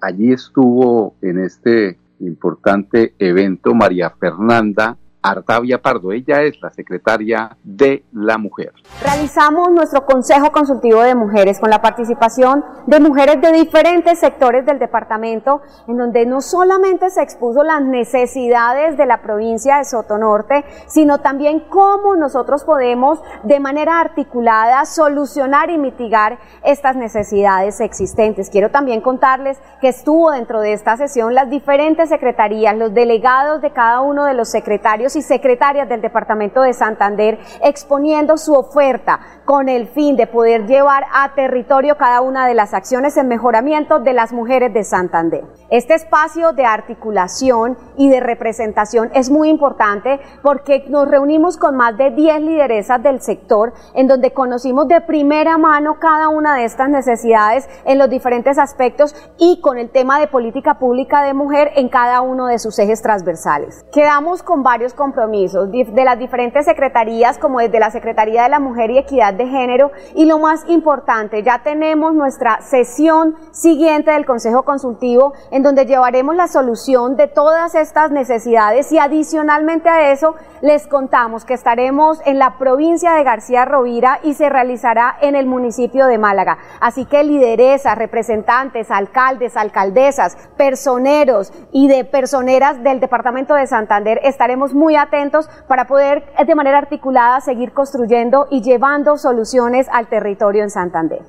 allí 0.00 0.32
estuvo 0.32 1.14
en 1.22 1.38
este 1.38 1.98
importante 2.20 3.14
evento 3.18 3.74
María 3.74 4.10
Fernanda 4.10 4.96
Artavia 5.22 5.80
Pardo. 5.80 6.12
Ella 6.12 6.42
es 6.42 6.60
la 6.60 6.70
secretaria 6.70 7.56
de 7.62 8.04
la 8.12 8.38
mujer. 8.38 8.72
Realizamos 9.02 9.70
nuestro 9.70 10.06
Consejo 10.06 10.50
Consultivo 10.52 11.02
de 11.02 11.14
Mujeres 11.14 11.60
con 11.60 11.70
la 11.70 11.82
participación 11.82 12.64
de 12.86 13.00
mujeres 13.00 13.40
de 13.40 13.52
diferentes 13.52 14.18
sectores 14.18 14.64
del 14.64 14.78
departamento, 14.78 15.60
en 15.88 15.96
donde 15.96 16.26
no 16.26 16.40
solamente 16.40 17.10
se 17.10 17.22
expuso 17.22 17.62
las 17.62 17.82
necesidades 17.82 18.96
de 18.96 19.06
la 19.06 19.22
provincia 19.22 19.78
de 19.78 19.84
Sotonorte, 19.84 20.64
sino 20.86 21.18
también 21.18 21.60
cómo 21.68 22.16
nosotros 22.16 22.64
podemos 22.64 23.20
de 23.42 23.60
manera 23.60 24.00
articulada 24.00 24.84
solucionar 24.84 25.70
y 25.70 25.78
mitigar 25.78 26.38
estas 26.64 26.96
necesidades 26.96 27.80
existentes. 27.80 28.50
Quiero 28.50 28.70
también 28.70 29.00
contarles 29.00 29.58
que 29.80 29.88
estuvo 29.88 30.30
dentro 30.30 30.60
de 30.60 30.72
esta 30.72 30.96
sesión 30.96 31.34
las 31.34 31.50
diferentes 31.50 32.08
secretarías, 32.08 32.76
los 32.76 32.94
delegados 32.94 33.60
de 33.60 33.72
cada 33.72 34.00
uno 34.00 34.24
de 34.24 34.34
los 34.34 34.48
secretarios 34.48 35.09
y 35.16 35.22
secretarias 35.22 35.88
del 35.88 36.00
Departamento 36.00 36.62
de 36.62 36.72
Santander 36.72 37.38
exponiendo 37.62 38.36
su 38.36 38.54
oferta 38.54 39.20
con 39.44 39.68
el 39.68 39.88
fin 39.88 40.16
de 40.16 40.26
poder 40.26 40.66
llevar 40.66 41.04
a 41.12 41.34
territorio 41.34 41.96
cada 41.96 42.20
una 42.20 42.46
de 42.46 42.54
las 42.54 42.74
acciones 42.74 43.16
en 43.16 43.28
mejoramiento 43.28 43.98
de 43.98 44.12
las 44.12 44.32
mujeres 44.32 44.72
de 44.72 44.84
Santander. 44.84 45.44
Este 45.70 45.94
espacio 45.94 46.52
de 46.52 46.64
articulación 46.64 47.76
y 47.96 48.08
de 48.08 48.20
representación 48.20 49.10
es 49.14 49.30
muy 49.30 49.48
importante 49.48 50.20
porque 50.42 50.84
nos 50.88 51.08
reunimos 51.08 51.56
con 51.56 51.76
más 51.76 51.96
de 51.96 52.10
10 52.10 52.40
lideresas 52.42 53.02
del 53.02 53.20
sector 53.20 53.72
en 53.94 54.06
donde 54.06 54.32
conocimos 54.32 54.88
de 54.88 55.00
primera 55.00 55.58
mano 55.58 55.98
cada 55.98 56.28
una 56.28 56.56
de 56.56 56.64
estas 56.64 56.88
necesidades 56.88 57.68
en 57.84 57.98
los 57.98 58.10
diferentes 58.10 58.58
aspectos 58.58 59.14
y 59.38 59.60
con 59.60 59.78
el 59.78 59.90
tema 59.90 60.18
de 60.20 60.28
política 60.28 60.78
pública 60.78 61.22
de 61.22 61.34
mujer 61.34 61.72
en 61.76 61.88
cada 61.88 62.20
uno 62.20 62.46
de 62.46 62.58
sus 62.58 62.78
ejes 62.78 63.02
transversales. 63.02 63.84
Quedamos 63.92 64.42
con 64.42 64.62
varios 64.62 64.94
compromisos 65.00 65.70
de 65.72 66.04
las 66.04 66.18
diferentes 66.18 66.66
secretarías 66.66 67.38
como 67.38 67.60
desde 67.60 67.80
la 67.80 67.90
Secretaría 67.90 68.42
de 68.42 68.50
la 68.50 68.60
Mujer 68.60 68.90
y 68.90 68.98
Equidad 68.98 69.32
de 69.32 69.46
Género 69.46 69.92
y 70.14 70.26
lo 70.26 70.38
más 70.38 70.62
importante, 70.68 71.42
ya 71.42 71.62
tenemos 71.62 72.12
nuestra 72.12 72.60
sesión 72.60 73.34
siguiente 73.50 74.10
del 74.10 74.26
Consejo 74.26 74.62
Consultivo 74.62 75.32
en 75.50 75.62
donde 75.62 75.86
llevaremos 75.86 76.36
la 76.36 76.48
solución 76.48 77.16
de 77.16 77.28
todas 77.28 77.74
estas 77.74 78.10
necesidades 78.10 78.92
y 78.92 78.98
adicionalmente 78.98 79.88
a 79.88 80.12
eso 80.12 80.34
les 80.60 80.86
contamos 80.86 81.46
que 81.46 81.54
estaremos 81.54 82.20
en 82.26 82.38
la 82.38 82.58
provincia 82.58 83.12
de 83.14 83.24
García 83.24 83.64
Rovira 83.64 84.20
y 84.22 84.34
se 84.34 84.50
realizará 84.50 85.16
en 85.22 85.34
el 85.34 85.46
municipio 85.46 86.06
de 86.06 86.18
Málaga. 86.18 86.58
Así 86.78 87.06
que 87.06 87.24
lideresas, 87.24 87.96
representantes, 87.96 88.90
alcaldes, 88.90 89.56
alcaldesas, 89.56 90.36
personeros 90.58 91.54
y 91.72 91.88
de 91.88 92.04
personeras 92.04 92.82
del 92.82 93.00
departamento 93.00 93.54
de 93.54 93.66
Santander 93.66 94.20
estaremos 94.24 94.74
muy 94.74 94.89
atentos 94.96 95.48
para 95.68 95.86
poder 95.86 96.24
de 96.46 96.54
manera 96.54 96.78
articulada 96.78 97.40
seguir 97.40 97.72
construyendo 97.72 98.48
y 98.50 98.62
llevando 98.62 99.16
soluciones 99.18 99.88
al 99.90 100.08
territorio 100.08 100.62
en 100.62 100.70
Santander. 100.70 101.20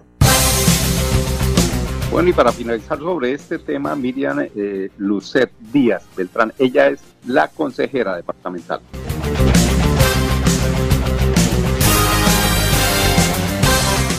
Bueno, 2.12 2.28
y 2.28 2.34
para 2.34 2.52
finalizar 2.52 2.98
sobre 2.98 3.32
este 3.32 3.58
tema, 3.58 3.96
Miriam 3.96 4.40
eh, 4.42 4.90
Lucet 4.98 5.50
Díaz 5.60 6.04
Beltrán, 6.16 6.52
ella 6.60 6.88
es 6.88 7.02
la 7.26 7.48
consejera 7.48 8.18
departamental. 8.18 8.82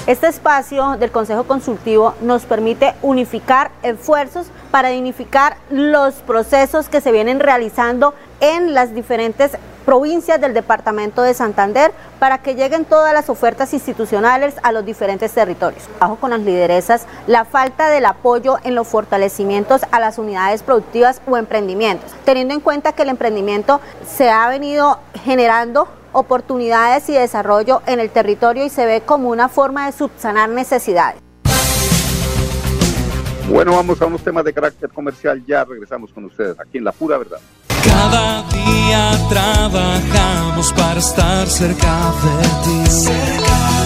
Este 0.09 0.27
espacio 0.27 0.97
del 0.99 1.12
Consejo 1.12 1.45
Consultivo 1.45 2.17
nos 2.23 2.45
permite 2.45 2.93
unificar 3.03 3.71
esfuerzos 3.85 4.49
para 4.73 4.88
dignificar 4.88 5.57
los 5.71 6.15
procesos 6.15 6.88
que 6.88 7.01
se 7.01 7.12
vienen 7.12 7.38
realizando 7.38 8.12
en 8.41 8.75
las 8.75 8.97
diferentes 8.97 9.53
provincias 9.87 10.41
del 10.41 10.55
departamento 10.55 11.23
de 11.23 11.35
Santander 11.35 11.93
para 12.19 12.38
que 12.38 12.57
lleguen 12.57 12.85
todas 12.85 13.15
las 13.15 13.31
ofertas 13.31 13.73
institucionales 13.75 14.57
a 14.65 14.73
los 14.73 14.85
diferentes 14.85 15.31
territorios. 15.31 15.85
Bajo 16.01 16.17
con 16.17 16.31
las 16.31 16.41
lideresas 16.41 17.07
la 17.29 17.45
falta 17.45 17.88
del 17.88 18.07
apoyo 18.07 18.57
en 18.65 18.75
los 18.75 18.88
fortalecimientos 18.88 19.83
a 19.93 20.01
las 20.01 20.19
unidades 20.19 20.65
productivas 20.65 21.23
o 21.29 21.37
emprendimientos, 21.37 22.11
teniendo 22.25 22.55
en 22.55 22.61
cuenta 22.61 22.91
que 22.91 23.03
el 23.03 23.09
emprendimiento 23.09 23.81
se 24.05 24.31
ha 24.31 24.49
venido 24.49 24.99
generando 25.25 25.87
oportunidades 26.12 27.09
y 27.09 27.14
desarrollo 27.14 27.83
en 27.87 28.01
el 28.01 28.11
territorio 28.11 28.64
y 28.64 28.70
se 28.70 28.87
ve 28.87 29.03
como 29.05 29.31
una 29.31 29.48
forma 29.48 29.87
de 29.87 29.92
subsanar 29.92 30.48
necesidades. 30.48 31.20
Bueno, 33.48 33.72
vamos 33.72 34.01
a 34.01 34.07
unos 34.07 34.22
temas 34.22 34.44
de 34.44 34.53
carácter 34.53 34.88
comercial. 34.90 35.42
Ya 35.46 35.64
regresamos 35.64 36.12
con 36.12 36.25
ustedes 36.25 36.59
aquí 36.59 36.79
en 36.79 36.85
La 36.85 36.92
Pura 36.92 37.18
Verdad. 37.18 37.38
Cada 37.85 38.42
día 38.48 39.11
trabajamos 39.29 40.72
para 40.72 41.01
estar 41.01 41.46
cerca 41.48 42.12
de 42.22 42.48
ti. 42.64 43.09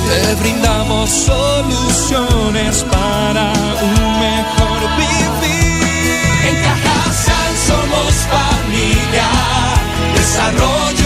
Te 0.07 0.35
brindamos 0.41 1.11
soluciones 1.11 2.85
para 2.85 3.53
un 3.83 4.21
mejor 4.21 4.81
vivir. 4.97 6.17
En 6.49 6.63
Cajasal 6.63 7.57
somos 7.67 8.15
familia, 8.31 9.29
desarrollo 10.15 11.06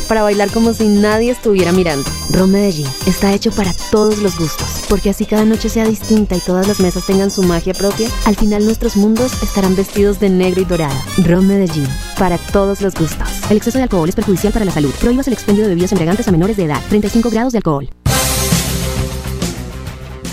para 0.07 0.23
bailar 0.23 0.51
como 0.51 0.73
si 0.73 0.87
nadie 0.87 1.31
estuviera 1.31 1.71
mirando. 1.71 2.09
Ron 2.29 2.51
Medellín 2.51 2.87
está 3.07 3.33
hecho 3.33 3.51
para 3.51 3.73
todos 3.91 4.19
los 4.19 4.37
gustos, 4.37 4.83
porque 4.89 5.09
así 5.09 5.25
cada 5.25 5.45
noche 5.45 5.69
sea 5.69 5.87
distinta 5.87 6.35
y 6.35 6.39
todas 6.39 6.67
las 6.67 6.79
mesas 6.79 7.05
tengan 7.05 7.31
su 7.31 7.43
magia 7.43 7.73
propia, 7.73 8.09
al 8.25 8.35
final 8.35 8.65
nuestros 8.65 8.95
mundos 8.95 9.41
estarán 9.43 9.75
vestidos 9.75 10.19
de 10.19 10.29
negro 10.29 10.61
y 10.61 10.65
dorado. 10.65 10.95
Ron 11.25 11.47
Medellín, 11.47 11.87
para 12.17 12.37
todos 12.37 12.81
los 12.81 12.95
gustos. 12.95 13.27
El 13.49 13.57
exceso 13.57 13.77
de 13.77 13.83
alcohol 13.83 14.09
es 14.09 14.15
perjudicial 14.15 14.53
para 14.53 14.65
la 14.65 14.71
salud. 14.71 14.93
Prohíbas 14.99 15.27
el 15.27 15.33
expendio 15.33 15.63
de 15.63 15.69
bebidas 15.69 15.91
embriagantes 15.91 16.27
a 16.27 16.31
menores 16.31 16.57
de 16.57 16.65
edad. 16.65 16.81
35 16.89 17.29
grados 17.29 17.53
de 17.53 17.59
alcohol. 17.59 17.89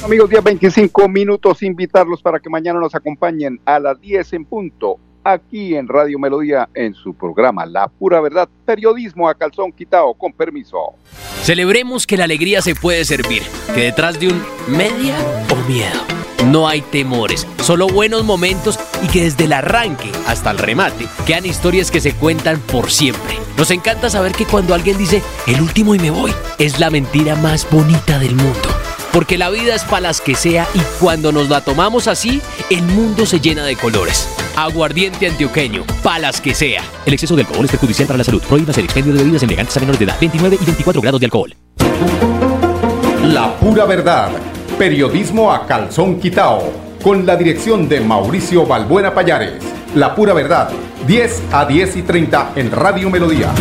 Amigos, 0.05 0.31
10, 0.31 0.43
25 0.43 1.09
minutos, 1.09 1.63
invitarlos 1.63 2.23
para 2.23 2.41
que 2.41 2.49
mañana 2.49 2.81
nos 2.81 2.95
acompañen 2.95 3.61
a 3.67 3.79
las 3.79 4.01
10 4.01 4.33
en 4.33 4.45
punto, 4.47 4.99
aquí 5.33 5.75
en 5.77 5.89
Radio 5.89 6.19
Melodía, 6.19 6.69
en 6.75 6.95
su 6.95 7.15
programa 7.15 7.67
La 7.67 7.89
Pura 7.89 8.21
Verdad, 8.21 8.49
periodismo 8.65 9.29
a 9.29 9.35
calzón 9.35 9.73
quitado, 9.73 10.15
con 10.15 10.33
permiso. 10.33 10.95
Celebremos 11.43 12.07
que 12.07 12.17
la 12.17 12.25
alegría 12.25 12.63
se 12.63 12.75
puede 12.75 13.05
servir, 13.05 13.43
que 13.75 13.83
detrás 13.83 14.19
de 14.19 14.29
un 14.29 14.43
media 14.69 15.17
o 15.51 15.69
miedo 15.69 16.19
no 16.47 16.69
hay 16.69 16.81
temores, 16.81 17.47
solo 17.63 17.89
buenos 17.89 18.25
momentos 18.25 18.79
y 19.03 19.09
que 19.09 19.25
desde 19.25 19.45
el 19.45 19.53
arranque 19.53 20.11
hasta 20.27 20.51
el 20.51 20.59
remate 20.59 21.07
quedan 21.27 21.45
historias 21.45 21.91
que 21.91 22.01
se 22.01 22.15
cuentan 22.15 22.61
por 22.61 22.91
siempre. 22.91 23.37
Nos 23.57 23.71
encanta 23.71 24.09
saber 24.09 24.33
que 24.33 24.47
cuando 24.47 24.73
alguien 24.73 24.97
dice 24.97 25.23
el 25.47 25.61
último 25.61 25.95
y 25.95 25.99
me 25.99 26.11
voy, 26.11 26.33
es 26.59 26.81
la 26.81 26.91
mentira 26.91 27.35
más 27.37 27.69
bonita 27.71 28.19
del 28.19 28.35
mundo. 28.35 28.69
Porque 29.13 29.37
la 29.37 29.51
vida 29.51 29.75
es 29.75 29.85
para 29.85 30.03
las 30.03 30.21
que 30.21 30.37
sea 30.37 30.67
y 30.75 30.81
cuando 31.01 31.33
nos 31.33 31.49
la 31.49 31.63
tomamos 31.63 32.07
así, 32.07 32.41
el 32.71 32.83
mundo 32.83 33.27
se 33.27 33.41
llena 33.41 33.65
de 33.65 33.75
colores. 33.77 34.29
Aguardiente 34.59 35.29
antioqueño, 35.29 35.85
palas 36.03 36.41
que 36.41 36.53
sea. 36.53 36.83
El 37.07 37.13
exceso 37.13 37.37
de 37.37 37.43
alcohol 37.43 37.65
es 37.65 37.71
perjudicial 37.71 38.09
para 38.09 38.19
la 38.19 38.25
salud. 38.25 38.43
Prohíbas 38.43 38.77
el 38.77 38.87
expendio 38.87 39.13
de 39.13 39.21
bebidas 39.21 39.45
elegantes 39.45 39.77
a 39.77 39.79
menores 39.79 40.01
de 40.01 40.07
edad. 40.07 40.17
29 40.19 40.59
y 40.61 40.65
24 40.65 41.01
grados 41.01 41.21
de 41.21 41.27
alcohol. 41.27 41.55
La 43.23 43.55
pura 43.61 43.85
verdad. 43.85 44.33
Periodismo 44.77 45.53
a 45.53 45.65
calzón 45.65 46.19
quitao. 46.19 46.73
Con 47.05 47.25
la 47.25 47.37
dirección 47.37 47.89
de 47.89 48.01
Mauricio 48.01 48.67
Balbuena 48.67 49.15
Payares. 49.15 49.63
La 49.95 50.17
pura 50.17 50.35
verdad. 50.35 50.71
10 51.07 51.43
a 51.53 51.65
10 51.65 51.97
y 51.97 52.03
30 52.03 52.55
en 52.57 52.73
Radio 52.73 53.11
Melodía. 53.11 53.53